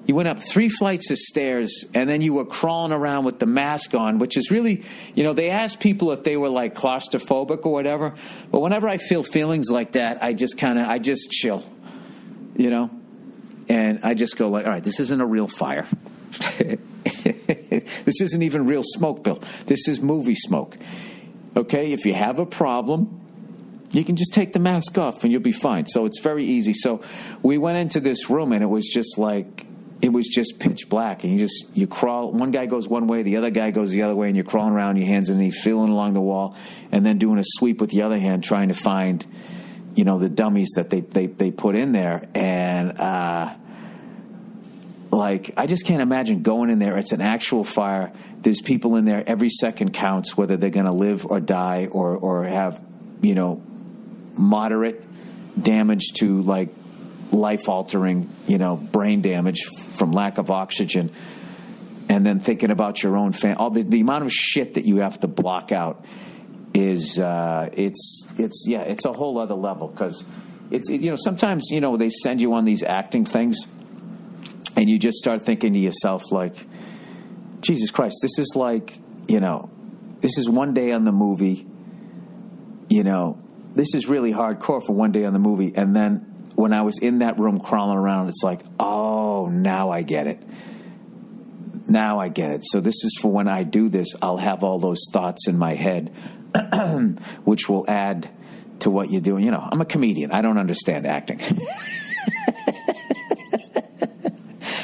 [0.09, 3.47] You went up three flights of stairs and then you were crawling around with the
[3.47, 4.83] mask on, which is really,
[5.15, 8.15] you know, they asked people if they were like claustrophobic or whatever.
[8.51, 11.63] But whenever I feel feelings like that, I just kind of, I just chill,
[12.57, 12.91] you know?
[13.69, 15.87] And I just go like, all right, this isn't a real fire.
[16.57, 19.43] this isn't even real smoke, Bill.
[19.67, 20.75] This is movie smoke.
[21.55, 23.21] Okay, if you have a problem,
[23.91, 25.85] you can just take the mask off and you'll be fine.
[25.85, 26.73] So it's very easy.
[26.73, 27.03] So
[27.43, 29.67] we went into this room and it was just like
[30.01, 33.23] it was just pitch black and you just you crawl one guy goes one way
[33.23, 35.61] the other guy goes the other way and you're crawling around your hands and knees
[35.63, 36.57] feeling along the wall
[36.93, 39.27] and then doing a sweep with the other hand trying to find
[39.95, 43.55] you know the dummies that they they, they put in there and uh
[45.11, 46.97] like I just can't imagine going in there.
[46.99, 48.13] It's an actual fire.
[48.41, 49.27] There's people in there.
[49.27, 52.83] Every second counts, whether they're going to live or die or or have,
[53.23, 53.63] you know,
[54.35, 55.05] moderate
[55.61, 56.69] damage to like
[57.33, 59.65] life altering, you know, brain damage
[59.97, 61.13] from lack of oxygen,
[62.09, 64.99] and then thinking about your own family, all the, the amount of shit that you
[64.99, 66.05] have to block out
[66.75, 70.25] is uh, it's it's yeah it's a whole other level because
[70.71, 73.67] it's you know sometimes you know they send you on these acting things
[74.77, 76.67] and you just start thinking to yourself like
[77.61, 78.99] Jesus Christ this is like
[79.29, 79.71] you know
[80.21, 81.67] this is one day on the movie
[82.89, 83.39] you know
[83.75, 86.99] this is really hardcore for one day on the movie and then when I was
[86.99, 90.43] in that room crawling around, it's like, oh, now I get it.
[91.87, 92.65] Now I get it.
[92.65, 95.75] So this is for when I do this, I'll have all those thoughts in my
[95.75, 96.13] head,
[97.45, 98.29] which will add
[98.81, 99.45] to what you're doing.
[99.45, 100.33] You know, I'm a comedian.
[100.33, 101.41] I don't understand acting.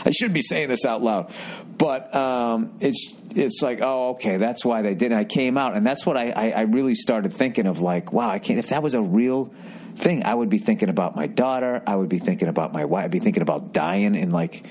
[0.07, 1.33] I should be saying this out loud,
[1.77, 5.11] but um, it's it's like, oh, okay, that's why they did.
[5.11, 5.17] it.
[5.17, 7.81] I came out, and that's what I, I, I really started thinking of.
[7.81, 8.61] Like, wow, I can't.
[8.61, 9.53] If that was a real
[9.97, 10.25] thing.
[10.25, 11.83] I would be thinking about my daughter.
[11.87, 13.07] I would be thinking about my wife.
[13.07, 14.65] I'd be thinking about dying and like.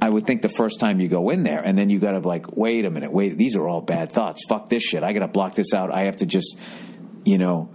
[0.00, 2.18] I would think the first time you go in there, and then you got to
[2.18, 3.38] like, wait a minute, wait.
[3.38, 4.42] These are all bad thoughts.
[4.48, 5.04] Fuck this shit.
[5.04, 5.92] I got to block this out.
[5.94, 6.58] I have to just,
[7.24, 7.68] you know,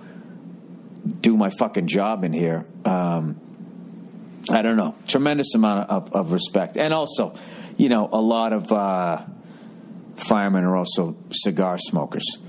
[1.22, 2.66] do my fucking job in here.
[2.84, 3.40] Um,
[4.50, 4.96] I don't know.
[5.08, 7.34] Tremendous amount of, of, respect, and also,
[7.78, 9.24] you know, a lot of uh,
[10.16, 12.40] firemen are also cigar smokers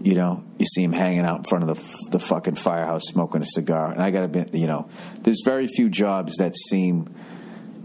[0.00, 3.42] you know, you see him hanging out in front of the the fucking firehouse smoking
[3.42, 3.90] a cigar.
[3.90, 4.88] And I got to be, you know,
[5.20, 7.14] there's very few jobs that seem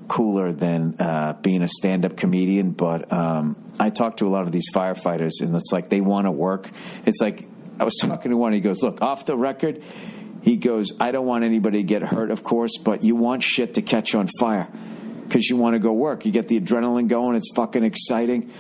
[0.08, 2.72] cooler than uh, being a stand up comedian.
[2.72, 6.28] But um, I talk to a lot of these firefighters, and it's like they want
[6.28, 6.70] to work.
[7.06, 7.48] It's like
[7.80, 8.54] I was talking to one.
[8.54, 9.84] He goes, "Look, off the record."
[10.44, 13.76] He goes, I don't want anybody to get hurt, of course, but you want shit
[13.76, 14.68] to catch on fire
[15.24, 16.26] because you want to go work.
[16.26, 17.36] You get the adrenaline going.
[17.36, 18.52] It's fucking exciting.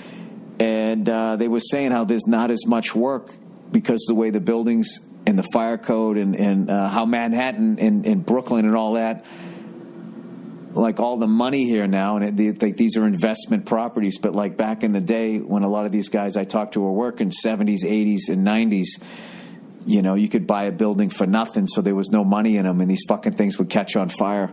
[0.59, 3.33] And uh, they were saying how there's not as much work
[3.71, 8.05] because the way the buildings and the fire code and, and uh, how Manhattan and,
[8.05, 9.25] and, Brooklyn and all that,
[10.73, 14.17] like all the money here now, and it, like these are investment properties.
[14.17, 16.81] But like back in the day, when a lot of these guys I talked to
[16.81, 19.01] were working 70s, 80s, and 90s,
[19.85, 22.65] you know, you could buy a building for nothing, so there was no money in
[22.65, 24.51] them, and these fucking things would catch on fire.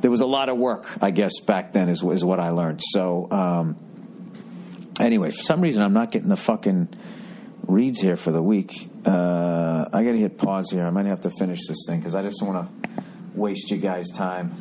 [0.00, 2.80] There was a lot of work, I guess, back then, is, is what I learned.
[2.82, 3.76] So, um,
[4.98, 6.88] anyway, for some reason, I'm not getting the fucking
[7.70, 8.90] reads here for the week.
[9.04, 10.84] Uh, I got to hit pause here.
[10.84, 13.02] I might have to finish this thing because I just want to
[13.34, 14.54] waste you guys' time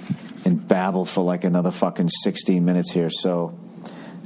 [0.45, 3.09] and babble for like another fucking 16 minutes here.
[3.09, 3.57] So,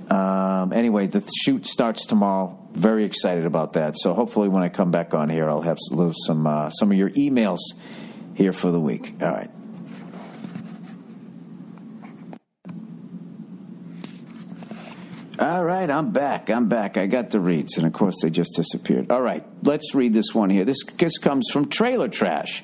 [0.09, 2.59] um, anyway, the shoot starts tomorrow.
[2.73, 3.95] Very excited about that.
[3.97, 7.11] So hopefully, when I come back on here, I'll have some uh, some of your
[7.11, 7.59] emails
[8.36, 9.15] here for the week.
[9.21, 9.49] All right.
[15.39, 16.51] All right, I'm back.
[16.51, 16.95] I'm back.
[16.95, 19.11] I got the reads, and of course, they just disappeared.
[19.11, 20.63] All right, let's read this one here.
[20.63, 22.63] This, this comes from Trailer Trash.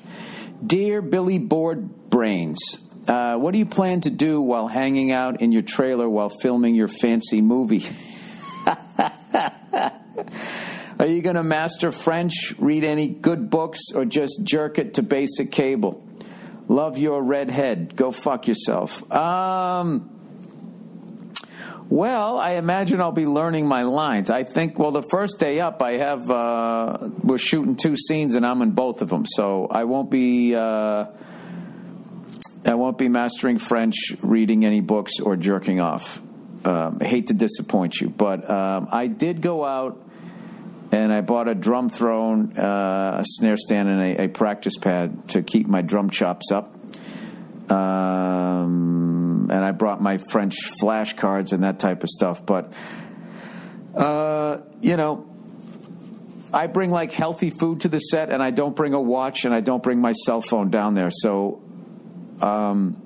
[0.64, 5.50] Dear Billy Board Brains, uh, what do you plan to do while hanging out in
[5.50, 7.84] your trailer while filming your fancy movie?
[11.00, 15.02] Are you going to master French, read any good books, or just jerk it to
[15.02, 16.06] basic cable?
[16.68, 17.96] Love your redhead.
[17.96, 19.10] Go fuck yourself.
[19.10, 20.19] Um.
[21.90, 24.30] Well, I imagine I'll be learning my lines.
[24.30, 28.46] I think, well, the first day up, I have, uh, we're shooting two scenes and
[28.46, 29.26] I'm in both of them.
[29.26, 31.06] So I won't be, uh,
[32.64, 36.22] I won't be mastering French, reading any books, or jerking off.
[36.64, 40.00] Um, I hate to disappoint you, but um, I did go out
[40.92, 45.28] and I bought a drum throne, uh, a snare stand, and a, a, practice pad
[45.30, 46.72] to keep my drum chops up.
[47.70, 48.99] Um,
[49.50, 52.44] and I brought my French flashcards and that type of stuff.
[52.46, 52.72] But,
[53.94, 55.26] uh, you know,
[56.52, 59.54] I bring like healthy food to the set, and I don't bring a watch, and
[59.54, 61.10] I don't bring my cell phone down there.
[61.10, 61.62] So
[62.40, 62.96] um,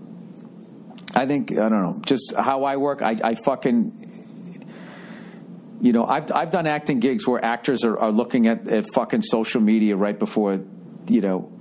[1.14, 3.02] I think I don't know just how I work.
[3.02, 4.66] I, I fucking
[5.80, 9.22] you know I've I've done acting gigs where actors are, are looking at, at fucking
[9.22, 10.60] social media right before
[11.08, 11.53] you know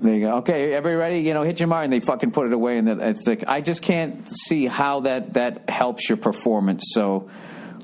[0.00, 1.20] they go, okay, everybody?
[1.20, 3.60] You know, hit your mark, and they fucking put it away, and it's like I
[3.60, 6.84] just can't see how that that helps your performance.
[6.92, 7.28] So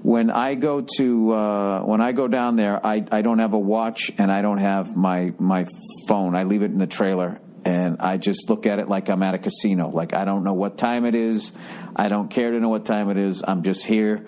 [0.02, 3.58] when I go to uh, when I go down there, I, I don't have a
[3.58, 5.66] watch and I don't have my my
[6.08, 6.36] phone.
[6.36, 9.34] I leave it in the trailer, and I just look at it like I'm at
[9.34, 9.88] a casino.
[9.88, 11.52] Like I don't know what time it is.
[11.94, 13.42] I don't care to know what time it is.
[13.46, 14.26] I'm just here,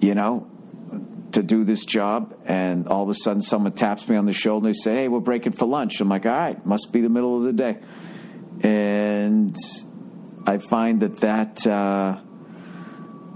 [0.00, 0.46] you know,
[1.36, 2.34] to do this job.
[2.44, 5.08] And all of a sudden, someone taps me on the shoulder and they say, "Hey,
[5.08, 7.78] we're breaking for lunch." I'm like, "All right, must be the middle of the day,"
[8.62, 9.56] and
[10.46, 12.18] I find that that uh,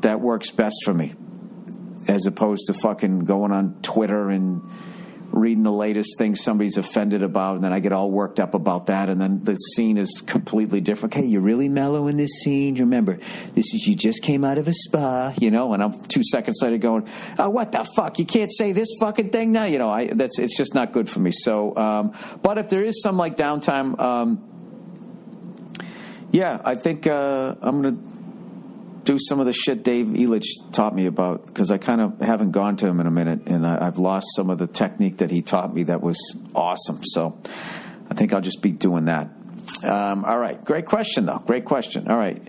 [0.00, 1.14] that works best for me,
[2.08, 4.62] as opposed to fucking going on Twitter and
[5.32, 8.86] reading the latest thing somebody's offended about, and then I get all worked up about
[8.86, 11.16] that, and then the scene is completely different.
[11.16, 12.76] Okay, you're really mellow in this scene.
[12.76, 13.18] Remember,
[13.54, 16.60] this is you just came out of a spa, you know, and I'm two seconds
[16.62, 17.08] later going,
[17.38, 18.18] oh, what the fuck?
[18.18, 19.90] You can't say this fucking thing now, you know.
[19.90, 21.30] I that's it's just not good for me.
[21.30, 22.12] So, um,
[22.42, 23.98] but if there is some like downtime.
[24.00, 24.46] Um,
[26.32, 27.98] yeah, I think uh, I'm gonna
[29.10, 32.52] do some of the shit Dave Elitch taught me about because I kind of haven't
[32.52, 35.32] gone to him in a minute, and I, have lost some of the technique that
[35.32, 37.00] he taught me that was awesome.
[37.02, 37.36] So
[38.08, 39.28] I think I'll just be doing that.
[39.82, 41.42] Um, all right, great question though.
[41.44, 42.08] Great question.
[42.08, 42.40] All right,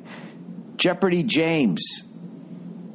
[0.76, 2.04] Jeopardy James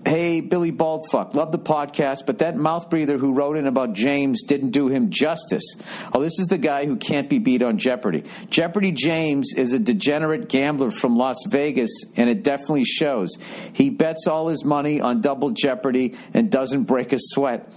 [0.07, 4.45] Hey, Billy Baldfuck, love the podcast, but that mouth breather who wrote in about James
[4.45, 5.65] didn't do him justice.
[6.13, 8.23] Oh, this is the guy who can't be beat on Jeopardy.
[8.49, 13.31] Jeopardy James is a degenerate gambler from Las Vegas, and it definitely shows.
[13.73, 17.69] He bets all his money on double Jeopardy and doesn't break a sweat.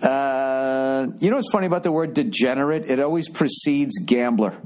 [0.00, 2.88] Uh, you know what's funny about the word degenerate?
[2.88, 4.56] It always precedes gambler.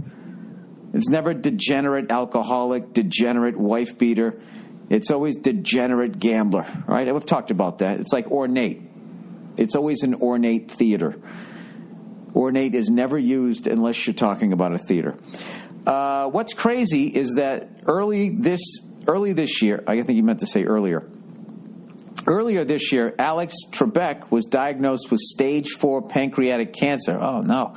[0.92, 4.38] It's never degenerate alcoholic, degenerate wife beater.
[4.90, 7.12] It's always degenerate gambler, right?
[7.12, 8.00] We've talked about that.
[8.00, 8.82] It's like ornate.
[9.56, 11.16] It's always an ornate theater.
[12.34, 15.16] Ornate is never used unless you're talking about a theater.
[15.86, 18.60] Uh, what's crazy is that early this
[19.06, 21.08] early this year, I think you meant to say earlier.
[22.26, 27.18] Earlier this year, Alex Trebek was diagnosed with stage four pancreatic cancer.
[27.18, 27.74] Oh, no.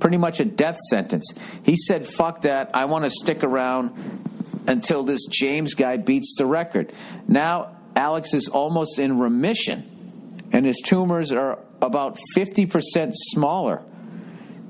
[0.00, 1.34] Pretty much a death sentence.
[1.62, 2.70] He said, fuck that.
[2.74, 4.31] I want to stick around
[4.66, 6.92] until this James guy beats the record.
[7.26, 13.82] Now, Alex is almost in remission, and his tumors are about 50% smaller.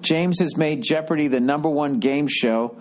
[0.00, 2.76] James has made Jeopardy the number one game show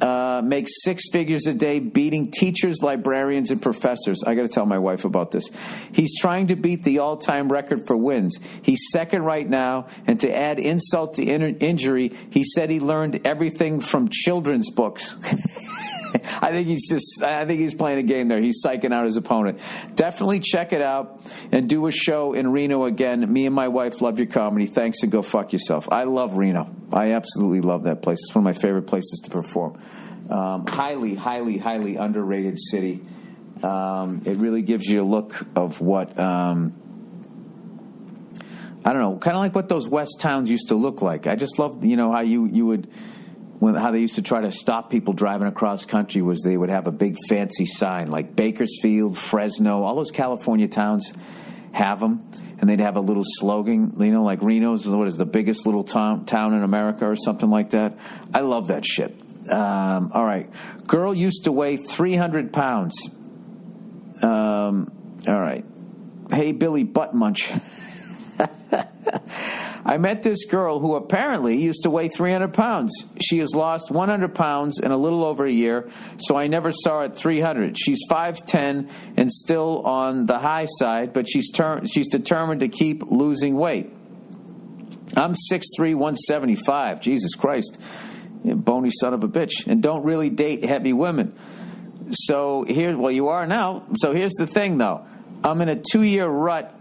[0.00, 4.22] uh, makes six figures a day beating teachers, librarians, and professors.
[4.26, 5.48] I got to tell my wife about this.
[5.92, 8.38] He's trying to beat the all time record for wins.
[8.62, 13.26] He's second right now, and to add insult to in- injury, he said he learned
[13.26, 15.16] everything from children's books.
[16.40, 18.40] I think he's just, I think he's playing a game there.
[18.40, 19.60] He's psyching out his opponent.
[19.94, 23.32] Definitely check it out and do a show in Reno again.
[23.32, 24.66] Me and my wife love your comedy.
[24.66, 25.88] Thanks and go fuck yourself.
[25.90, 26.72] I love Reno.
[26.92, 28.18] I absolutely love that place.
[28.20, 29.80] It's one of my favorite places to perform.
[30.30, 33.02] Um, highly, highly, highly underrated city.
[33.62, 36.74] Um, it really gives you a look of what, um,
[38.84, 41.26] I don't know, kind of like what those West towns used to look like.
[41.26, 42.90] I just love, you know, how you, you would,
[43.58, 46.70] when, how they used to try to stop people driving across country was they would
[46.70, 51.12] have a big fancy sign like Bakersfield, Fresno, all those California towns
[51.72, 52.28] have them,
[52.58, 55.84] and they'd have a little slogan, you know, like Reno's what is the biggest little
[55.84, 57.98] town town in America or something like that.
[58.32, 59.20] I love that shit.
[59.50, 60.48] Um, all right,
[60.86, 63.08] girl used to weigh three hundred pounds.
[64.22, 64.90] Um,
[65.26, 65.64] all right,
[66.32, 67.52] hey Billy Butt Munch.
[69.86, 72.92] I met this girl who apparently used to weigh 300 pounds.
[73.20, 77.00] She has lost 100 pounds in a little over a year, so I never saw
[77.00, 77.78] her at 300.
[77.78, 83.02] She's 5'10 and still on the high side, but she's, ter- she's determined to keep
[83.06, 83.92] losing weight.
[85.16, 87.00] I'm 6'3, 175.
[87.00, 87.78] Jesus Christ.
[88.44, 89.66] Bony son of a bitch.
[89.66, 91.36] And don't really date heavy women.
[92.10, 93.84] So here's, well, you are now.
[93.96, 95.06] So here's the thing, though.
[95.42, 96.74] I'm in a two year rut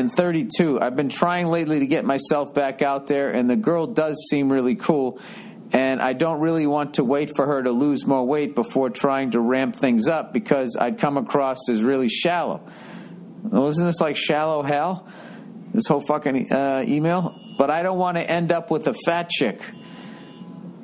[0.00, 0.80] and 32.
[0.80, 4.50] I've been trying lately to get myself back out there, and the girl does seem
[4.50, 5.20] really cool.
[5.72, 9.32] And I don't really want to wait for her to lose more weight before trying
[9.32, 12.66] to ramp things up because I'd come across as really shallow.
[13.44, 15.06] Well, isn't this like shallow hell?
[15.72, 17.38] This whole fucking uh, email?
[17.56, 19.62] But I don't want to end up with a fat chick.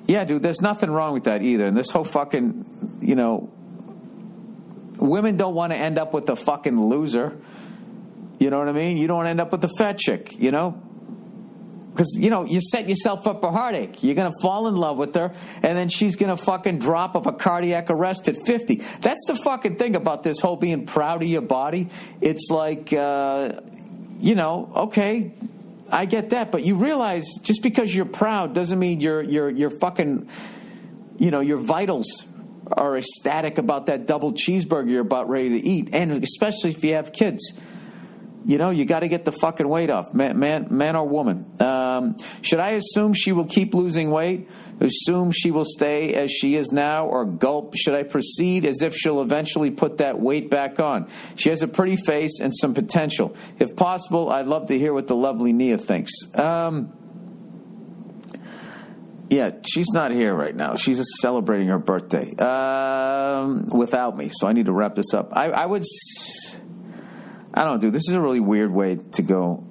[0.06, 1.66] Yeah, dude, there's nothing wrong with that either.
[1.66, 3.50] And this whole fucking, you know,
[4.98, 7.36] women don't want to end up with a fucking loser.
[8.38, 8.96] You know what I mean?
[8.96, 10.82] You don't end up with the fat chick, you know?
[11.92, 14.02] Because, you know, you set yourself up for heartache.
[14.02, 17.14] You're going to fall in love with her, and then she's going to fucking drop
[17.14, 18.82] of a cardiac arrest at 50.
[19.00, 21.88] That's the fucking thing about this whole being proud of your body.
[22.20, 23.60] It's like, uh,
[24.18, 25.32] you know, okay,
[25.90, 29.70] I get that, but you realize just because you're proud doesn't mean you're, you're, you're
[29.70, 30.28] fucking,
[31.16, 32.26] you know, your vitals
[32.72, 36.94] are ecstatic about that double cheeseburger you're about ready to eat, and especially if you
[36.94, 37.54] have kids.
[38.46, 41.60] You know, you got to get the fucking weight off, man, man, man or woman.
[41.60, 44.48] Um, should I assume she will keep losing weight?
[44.78, 47.74] Assume she will stay as she is now, or gulp?
[47.74, 51.08] Should I proceed as if she'll eventually put that weight back on?
[51.34, 53.34] She has a pretty face and some potential.
[53.58, 56.12] If possible, I'd love to hear what the lovely Nia thinks.
[56.32, 56.92] Um,
[59.28, 60.76] yeah, she's not here right now.
[60.76, 65.30] She's just celebrating her birthday um, without me, so I need to wrap this up.
[65.32, 65.82] I, I would.
[65.82, 66.60] S-
[67.56, 67.94] I don't know, dude.
[67.94, 69.64] This is a really weird way to go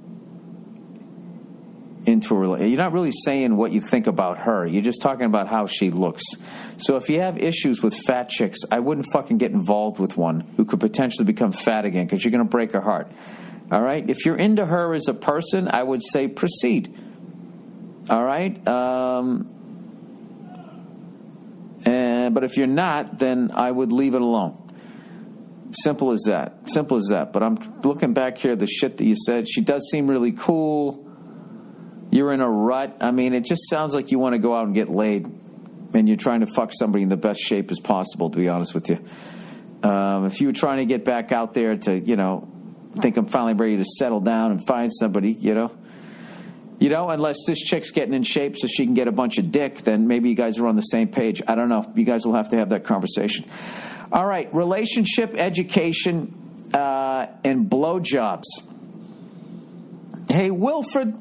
[2.07, 2.69] into a relationship.
[2.69, 4.65] You're not really saying what you think about her.
[4.65, 6.23] You're just talking about how she looks.
[6.77, 10.41] So if you have issues with fat chicks, I wouldn't fucking get involved with one
[10.57, 13.11] who could potentially become fat again because you're going to break her heart.
[13.71, 14.07] All right?
[14.09, 16.91] If you're into her as a person, I would say proceed.
[18.09, 18.67] All right?
[18.67, 19.51] Um,
[21.86, 24.64] and, but if you're not, then I would leave it alone.
[25.84, 26.69] Simple as that.
[26.69, 27.34] Simple as that.
[27.34, 29.47] But I'm looking back here, the shit that you said.
[29.47, 31.05] She does seem really cool.
[32.11, 32.97] You're in a rut.
[33.01, 35.26] I mean, it just sounds like you want to go out and get laid,
[35.93, 38.30] and you're trying to fuck somebody in the best shape as possible.
[38.30, 38.99] To be honest with you,
[39.88, 42.47] um, if you were trying to get back out there to, you know,
[42.99, 45.76] think I'm finally ready to settle down and find somebody, you know.
[46.80, 49.49] You know, unless this chick's getting in shape so she can get a bunch of
[49.49, 51.41] dick, then maybe you guys are on the same page.
[51.47, 51.89] I don't know.
[51.95, 53.45] You guys will have to have that conversation.
[54.12, 58.43] All right, relationship, education, uh, and blowjobs.
[60.30, 61.18] Hey, Wilfred,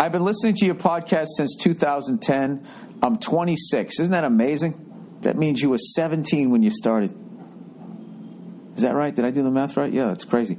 [0.00, 2.66] I've been listening to your podcast since 2010.
[3.02, 4.00] I'm 26.
[4.00, 5.18] Isn't that amazing?
[5.20, 7.14] That means you were 17 when you started.
[8.76, 9.14] Is that right?
[9.14, 9.92] Did I do the math right?
[9.92, 10.58] Yeah, that's crazy.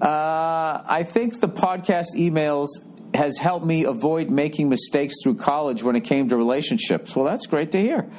[0.00, 2.68] Uh, I think the podcast emails
[3.14, 7.14] has helped me avoid making mistakes through college when it came to relationships.
[7.14, 8.10] Well, that's great to hear.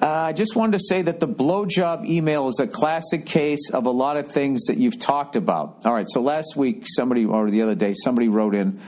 [0.00, 3.86] Uh, I just wanted to say that the blowjob email is a classic case of
[3.86, 5.84] a lot of things that you've talked about.
[5.84, 8.80] All right, so last week, somebody, or the other day, somebody wrote in,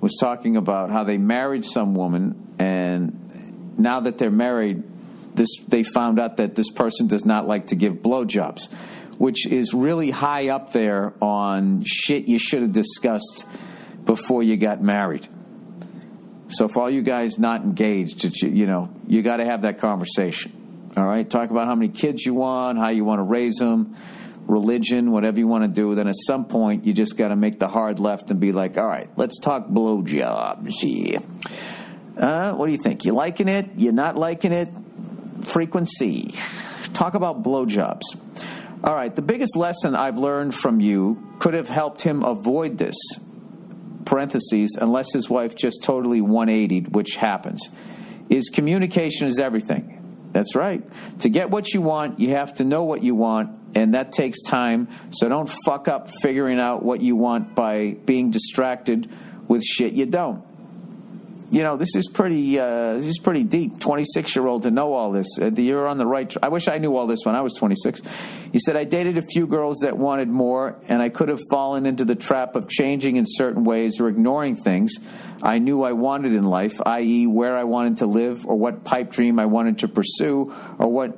[0.00, 4.82] was talking about how they married some woman, and now that they're married,
[5.34, 8.72] this they found out that this person does not like to give blowjobs,
[9.18, 13.44] which is really high up there on shit you should have discussed
[14.06, 15.28] before you got married.
[16.54, 19.78] So for all you guys not engaged, it's, you know, you got to have that
[19.78, 20.92] conversation.
[20.96, 23.96] All right, talk about how many kids you want, how you want to raise them,
[24.46, 25.96] religion, whatever you want to do.
[25.96, 28.78] Then at some point, you just got to make the hard left and be like,
[28.78, 30.72] all right, let's talk blowjobs.
[30.82, 31.18] Yeah.
[32.16, 33.04] Uh, what do you think?
[33.04, 33.70] You liking it?
[33.76, 34.68] You not liking it?
[35.42, 36.34] Frequency.
[36.92, 38.02] Talk about blowjobs.
[38.84, 42.94] All right, the biggest lesson I've learned from you could have helped him avoid this
[44.04, 47.70] parentheses, unless his wife just totally 180 which happens,
[48.28, 50.00] is communication is everything.
[50.32, 50.82] That's right.
[51.20, 54.42] To get what you want, you have to know what you want, and that takes
[54.42, 54.88] time.
[55.10, 59.10] So don't fuck up figuring out what you want by being distracted
[59.46, 60.44] with shit you don't
[61.54, 62.58] you know, this is pretty.
[62.58, 63.78] Uh, this is pretty deep.
[63.78, 65.38] Twenty six year old to know all this.
[65.40, 66.28] Uh, you're on the right.
[66.28, 68.02] Tr- I wish I knew all this when I was twenty six.
[68.52, 71.86] He said I dated a few girls that wanted more, and I could have fallen
[71.86, 74.96] into the trap of changing in certain ways or ignoring things
[75.44, 79.12] I knew I wanted in life, i.e., where I wanted to live, or what pipe
[79.12, 81.16] dream I wanted to pursue, or what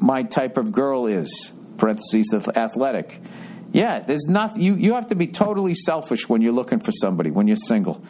[0.00, 1.52] my type of girl is.
[1.76, 3.20] Parentheses athletic.
[3.72, 4.62] Yeah, there's nothing.
[4.62, 8.02] You you have to be totally selfish when you're looking for somebody when you're single.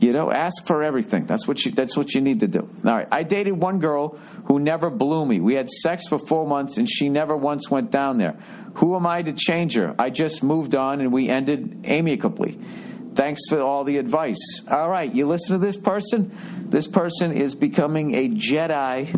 [0.00, 1.26] You know, ask for everything.
[1.26, 2.68] That's what you that's what you need to do.
[2.84, 3.06] All right.
[3.12, 5.40] I dated one girl who never blew me.
[5.40, 8.36] We had sex for 4 months and she never once went down there.
[8.76, 9.94] Who am I to change her?
[9.98, 12.58] I just moved on and we ended amicably.
[13.14, 14.62] Thanks for all the advice.
[14.70, 16.32] All right, you listen to this person?
[16.70, 19.14] This person is becoming a Jedi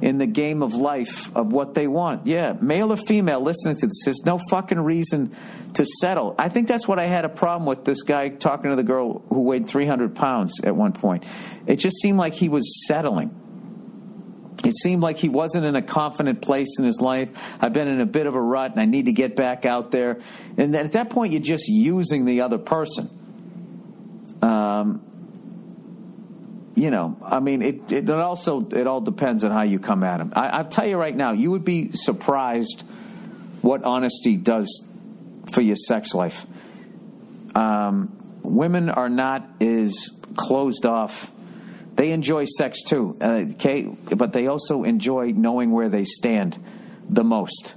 [0.00, 2.26] in the game of life of what they want.
[2.26, 5.34] Yeah, male or female, listening to this, there's no fucking reason
[5.74, 6.34] to settle.
[6.38, 9.20] I think that's what I had a problem with this guy talking to the girl
[9.28, 11.24] who weighed 300 pounds at one point.
[11.66, 13.40] It just seemed like he was settling.
[14.64, 17.30] It seemed like he wasn't in a confident place in his life.
[17.60, 19.90] I've been in a bit of a rut and I need to get back out
[19.90, 20.20] there.
[20.56, 23.10] And at that point, you're just using the other person.
[24.40, 25.02] Um,
[26.84, 30.20] you know, I mean, it, it also it all depends on how you come at
[30.20, 30.34] him.
[30.36, 32.82] I, I'll tell you right now, you would be surprised
[33.62, 34.84] what honesty does
[35.50, 36.44] for your sex life.
[37.54, 41.32] Um, women are not as closed off.
[41.94, 46.62] They enjoy sex too, uh, okay, but they also enjoy knowing where they stand
[47.08, 47.76] the most.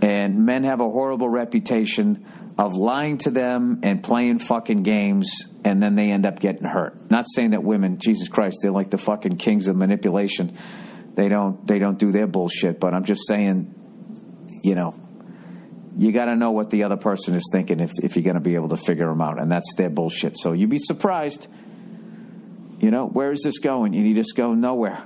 [0.00, 2.24] And men have a horrible reputation
[2.56, 7.10] of lying to them and playing fucking games, and then they end up getting hurt.
[7.10, 10.56] Not saying that women, Jesus Christ, they're like the fucking kings of manipulation.
[11.14, 13.74] They don't they don't do their bullshit, but I'm just saying,
[14.62, 14.94] you know,
[15.96, 18.40] you got to know what the other person is thinking if, if you're going to
[18.40, 20.38] be able to figure them out, and that's their bullshit.
[20.38, 21.46] So you'd be surprised.
[22.80, 23.94] You know, where is this going?
[23.94, 25.00] You just go nowhere.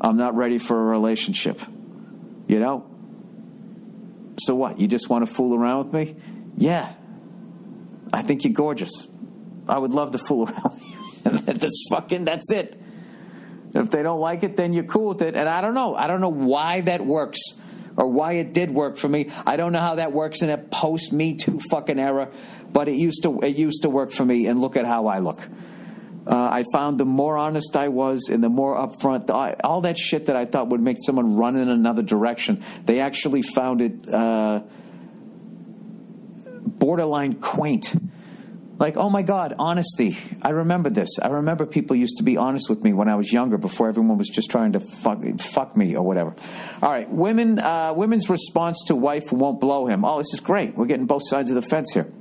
[0.00, 1.60] I'm not ready for a relationship.
[2.46, 2.86] You know?
[4.40, 4.78] So what?
[4.78, 6.16] You just want to fool around with me?
[6.56, 6.92] Yeah.
[8.12, 9.08] I think you're gorgeous.
[9.68, 10.80] I would love to fool around
[11.24, 12.80] that's fucking, that's it.
[13.74, 15.34] If they don't like it, then you're cool with it.
[15.34, 15.96] And I don't know.
[15.96, 17.40] I don't know why that works
[17.96, 19.30] or why it did work for me.
[19.46, 22.30] I don't know how that works in a post Me Too fucking era,
[22.72, 24.46] but it used to it used to work for me.
[24.46, 25.40] And look at how I look.
[26.26, 29.30] Uh, I found the more honest I was and the more upfront,
[29.62, 33.42] all that shit that I thought would make someone run in another direction, they actually
[33.42, 34.62] found it uh,
[36.46, 37.94] borderline quaint.
[38.84, 40.18] Like, oh my God, honesty.
[40.42, 41.18] I remember this.
[41.18, 44.18] I remember people used to be honest with me when I was younger before everyone
[44.18, 46.34] was just trying to fuck, fuck me or whatever.
[46.82, 50.04] All right, women, uh, women's response to wife won't blow him.
[50.04, 50.76] Oh, this is great.
[50.76, 52.12] We're getting both sides of the fence here.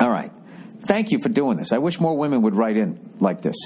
[0.00, 0.32] All right.
[0.80, 1.70] Thank you for doing this.
[1.70, 3.56] I wish more women would write in like this.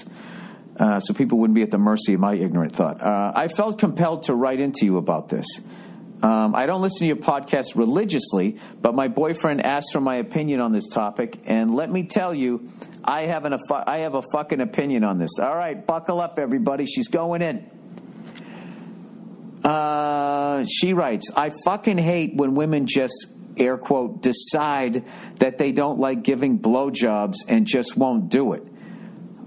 [0.77, 3.01] Uh, so people wouldn't be at the mercy of my ignorant thought.
[3.01, 5.47] Uh, I felt compelled to write into you about this.
[6.23, 10.61] Um, I don't listen to your podcast religiously, but my boyfriend asked for my opinion
[10.61, 12.71] on this topic, and let me tell you,
[13.03, 15.39] I have an I have a fucking opinion on this.
[15.41, 16.85] All right, buckle up, everybody.
[16.85, 17.71] She's going in.
[19.65, 23.27] Uh, she writes, I fucking hate when women just
[23.59, 25.05] air quote decide
[25.39, 28.63] that they don't like giving blowjobs and just won't do it.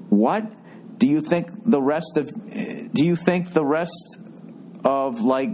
[0.09, 0.51] What
[0.97, 2.29] do you think the rest of?
[2.93, 4.17] Do you think the rest
[4.85, 5.49] of like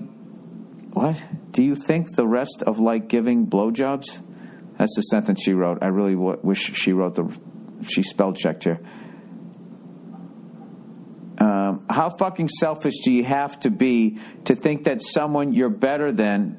[1.00, 1.24] what?
[1.52, 4.20] Do you think the rest of like giving blowjobs?
[4.78, 5.80] That's the sentence she wrote.
[5.82, 7.40] I really w- wish she wrote the.
[7.84, 8.82] She spell checked here.
[11.38, 16.12] Um, how fucking selfish do you have to be to think that someone you're better
[16.12, 16.58] than?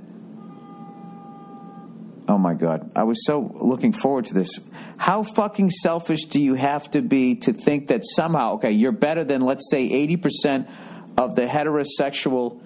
[2.27, 2.91] Oh my God.
[2.97, 4.59] I was so looking forward to this.
[4.97, 9.23] How fucking selfish do you have to be to think that somehow, okay, you're better
[9.25, 10.71] than, let's say, 80%
[11.19, 12.63] of the heterosexual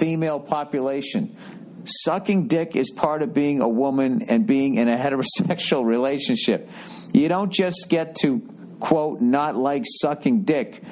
[0.00, 1.36] female population?
[1.84, 6.68] Sucking dick is part of being a woman and being in a heterosexual relationship.
[7.12, 8.40] You don't just get to,
[8.80, 10.82] quote, not like sucking dick.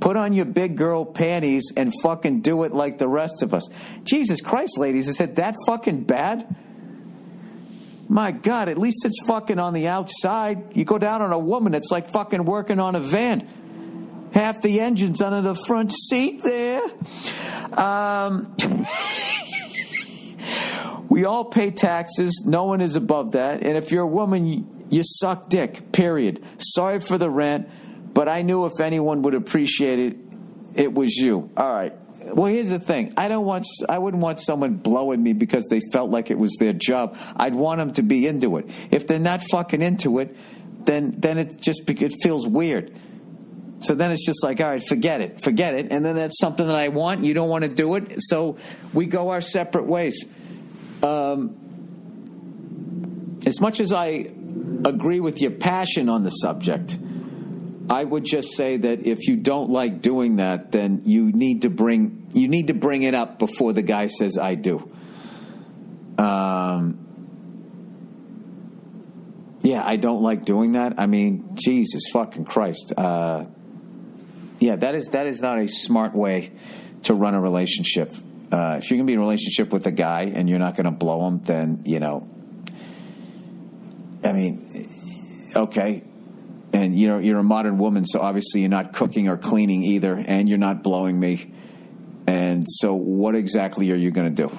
[0.00, 3.68] Put on your big girl panties and fucking do it like the rest of us.
[4.02, 6.54] Jesus Christ, ladies, is it that fucking bad?
[8.08, 10.76] My God, at least it's fucking on the outside.
[10.76, 13.48] You go down on a woman, it's like fucking working on a van.
[14.34, 16.82] Half the engine's under the front seat there.
[17.72, 18.56] Um,
[21.08, 22.42] we all pay taxes.
[22.44, 23.62] No one is above that.
[23.62, 26.44] And if you're a woman, you, suck dick, period.
[26.58, 27.68] Sorry for the rant,
[28.12, 30.16] but I knew if anyone would appreciate it,
[30.74, 31.48] it was you.
[31.56, 31.92] All right.
[32.24, 33.14] Well, here's the thing.
[33.16, 33.66] I don't want.
[33.88, 37.16] I wouldn't want someone blowing me because they felt like it was their job.
[37.36, 38.68] I'd want them to be into it.
[38.90, 40.34] If they're not fucking into it,
[40.86, 42.98] then then it just it feels weird.
[43.84, 45.88] So then it's just like, all right, forget it, forget it.
[45.90, 47.22] And then that's something that I want.
[47.22, 48.56] You don't want to do it, so
[48.94, 50.24] we go our separate ways.
[51.02, 51.60] Um,
[53.44, 54.32] as much as I
[54.86, 56.98] agree with your passion on the subject,
[57.90, 61.70] I would just say that if you don't like doing that, then you need to
[61.70, 64.90] bring you need to bring it up before the guy says I do.
[66.16, 66.98] Um,
[69.62, 70.94] yeah, I don't like doing that.
[70.98, 72.94] I mean, Jesus fucking Christ.
[72.96, 73.44] Uh,
[74.64, 76.50] yeah, that is that is not a smart way
[77.02, 78.14] to run a relationship.
[78.50, 80.90] Uh, if you're gonna be in a relationship with a guy and you're not gonna
[80.90, 82.26] blow him, then you know.
[84.24, 86.02] I mean, okay,
[86.72, 90.14] and you know you're a modern woman, so obviously you're not cooking or cleaning either,
[90.16, 91.52] and you're not blowing me.
[92.26, 94.58] And so, what exactly are you going to do?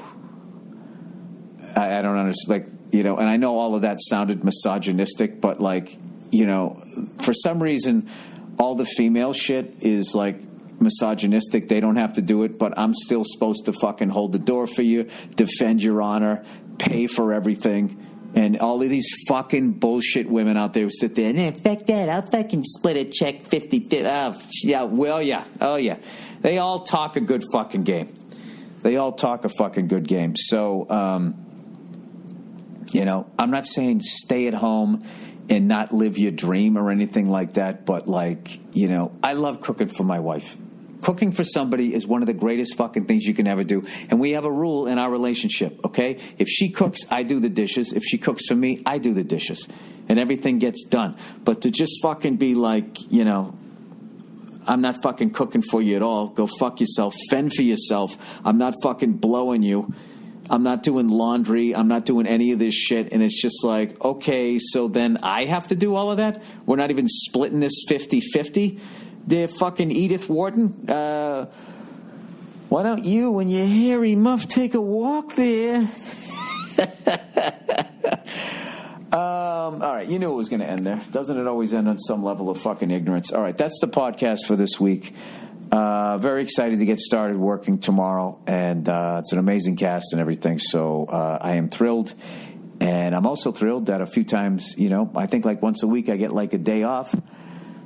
[1.76, 2.48] I, I don't understand.
[2.48, 5.98] Like you know, and I know all of that sounded misogynistic, but like
[6.30, 6.80] you know,
[7.24, 8.08] for some reason,
[8.58, 10.40] all the female shit is like
[10.80, 11.68] misogynistic.
[11.68, 14.68] They don't have to do it, but I'm still supposed to fucking hold the door
[14.68, 16.44] for you, defend your honor,
[16.78, 18.02] pay for everything.
[18.36, 21.86] And all of these fucking bullshit women out there who sit there and, eh, fuck
[21.86, 25.46] that, I'll fucking split a check 50 Oh, yeah, well, yeah.
[25.62, 25.98] Oh, yeah.
[26.42, 28.14] They all talk a good fucking game.
[28.82, 30.36] They all talk a fucking good game.
[30.36, 31.46] So, um,
[32.92, 35.04] you know, I'm not saying stay at home
[35.50, 39.62] and not live your dream or anything like that, but like, you know, I love
[39.62, 40.58] cooking for my wife.
[41.02, 43.86] Cooking for somebody is one of the greatest fucking things you can ever do.
[44.10, 46.18] And we have a rule in our relationship, okay?
[46.40, 47.94] If she cooks, I do the dishes.
[47.94, 49.68] If she cooks for me, I do the dishes.
[50.10, 51.18] And everything gets done.
[51.44, 53.56] But to just fucking be like, you know,
[54.68, 56.30] I'm not fucking cooking for you at all.
[56.30, 57.16] Go fuck yourself.
[57.30, 58.18] Fend for yourself.
[58.44, 59.94] I'm not fucking blowing you.
[60.50, 61.76] I'm not doing laundry.
[61.76, 63.12] I'm not doing any of this shit.
[63.12, 66.44] And it's just like, okay, so then I have to do all of that?
[66.66, 68.80] We're not even splitting this 50 50?
[69.28, 70.90] the fucking Edith Wharton.
[70.90, 71.46] Uh,
[72.70, 75.78] why don't you and your hairy muff take a walk there?
[79.12, 81.02] um, all right, you knew it was going to end there.
[81.12, 83.32] Doesn't it always end on some level of fucking ignorance?
[83.32, 85.14] All right, that's the podcast for this week.
[85.72, 90.22] Uh, very excited to get started working tomorrow, and uh, it's an amazing cast and
[90.22, 90.60] everything.
[90.60, 92.14] So uh, I am thrilled,
[92.80, 95.88] and I'm also thrilled that a few times, you know, I think like once a
[95.88, 97.14] week I get like a day off.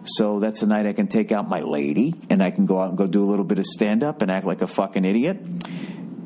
[0.03, 2.89] So that's the night I can take out my lady and I can go out
[2.89, 5.37] and go do a little bit of stand up and act like a fucking idiot.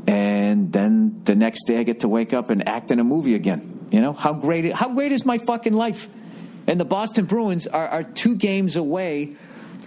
[0.08, 3.36] And then the next day I get to wake up and act in a movie
[3.36, 3.88] again.
[3.92, 6.08] You know, how great how great is my fucking life?
[6.68, 9.36] And the Boston Bruins are, are two games away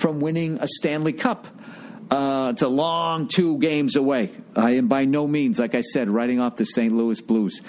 [0.01, 1.47] from winning a Stanley Cup.
[2.11, 4.31] Uh, it's a long two games away.
[4.55, 6.93] I am by no means, like I said, writing off the St.
[6.93, 7.63] Louis Blues.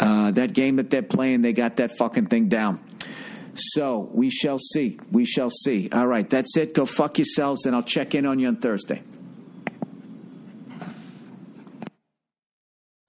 [0.00, 2.80] Uh, that game that they're playing, they got that fucking thing down.
[3.54, 4.98] So we shall see.
[5.10, 5.88] We shall see.
[5.90, 6.74] All right, that's it.
[6.74, 9.02] Go fuck yourselves, and I'll check in on you on Thursday.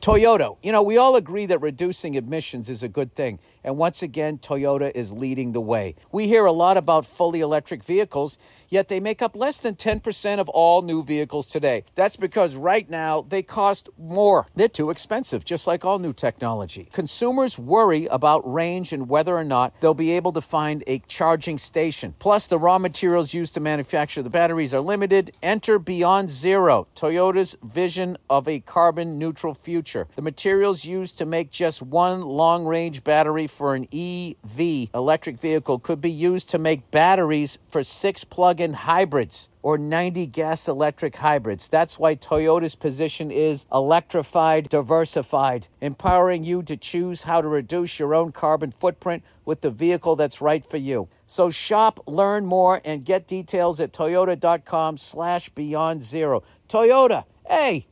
[0.07, 3.39] Toyota, you know, we all agree that reducing emissions is a good thing.
[3.67, 5.95] And once again, Toyota is leading the way.
[6.09, 8.37] We hear a lot about fully electric vehicles
[8.69, 11.83] yet they make up less than 10% of all new vehicles today.
[11.95, 14.45] That's because right now they cost more.
[14.55, 16.89] They're too expensive, just like all new technology.
[16.91, 21.57] Consumers worry about range and whether or not they'll be able to find a charging
[21.57, 22.15] station.
[22.19, 25.31] Plus, the raw materials used to manufacture the batteries are limited.
[25.41, 30.07] Enter Beyond Zero, Toyota's vision of a carbon neutral future.
[30.15, 35.79] The materials used to make just one long range battery for an EV electric vehicle
[35.79, 41.15] could be used to make batteries for six plug in hybrids or 90 gas electric
[41.17, 41.67] hybrids.
[41.67, 48.15] That's why Toyota's position is electrified, diversified, empowering you to choose how to reduce your
[48.15, 51.07] own carbon footprint with the vehicle that's right for you.
[51.25, 56.43] So shop, learn more, and get details at toyota.com slash beyond zero.
[56.69, 57.87] Toyota, hey,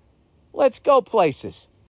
[0.53, 1.67] let's go places.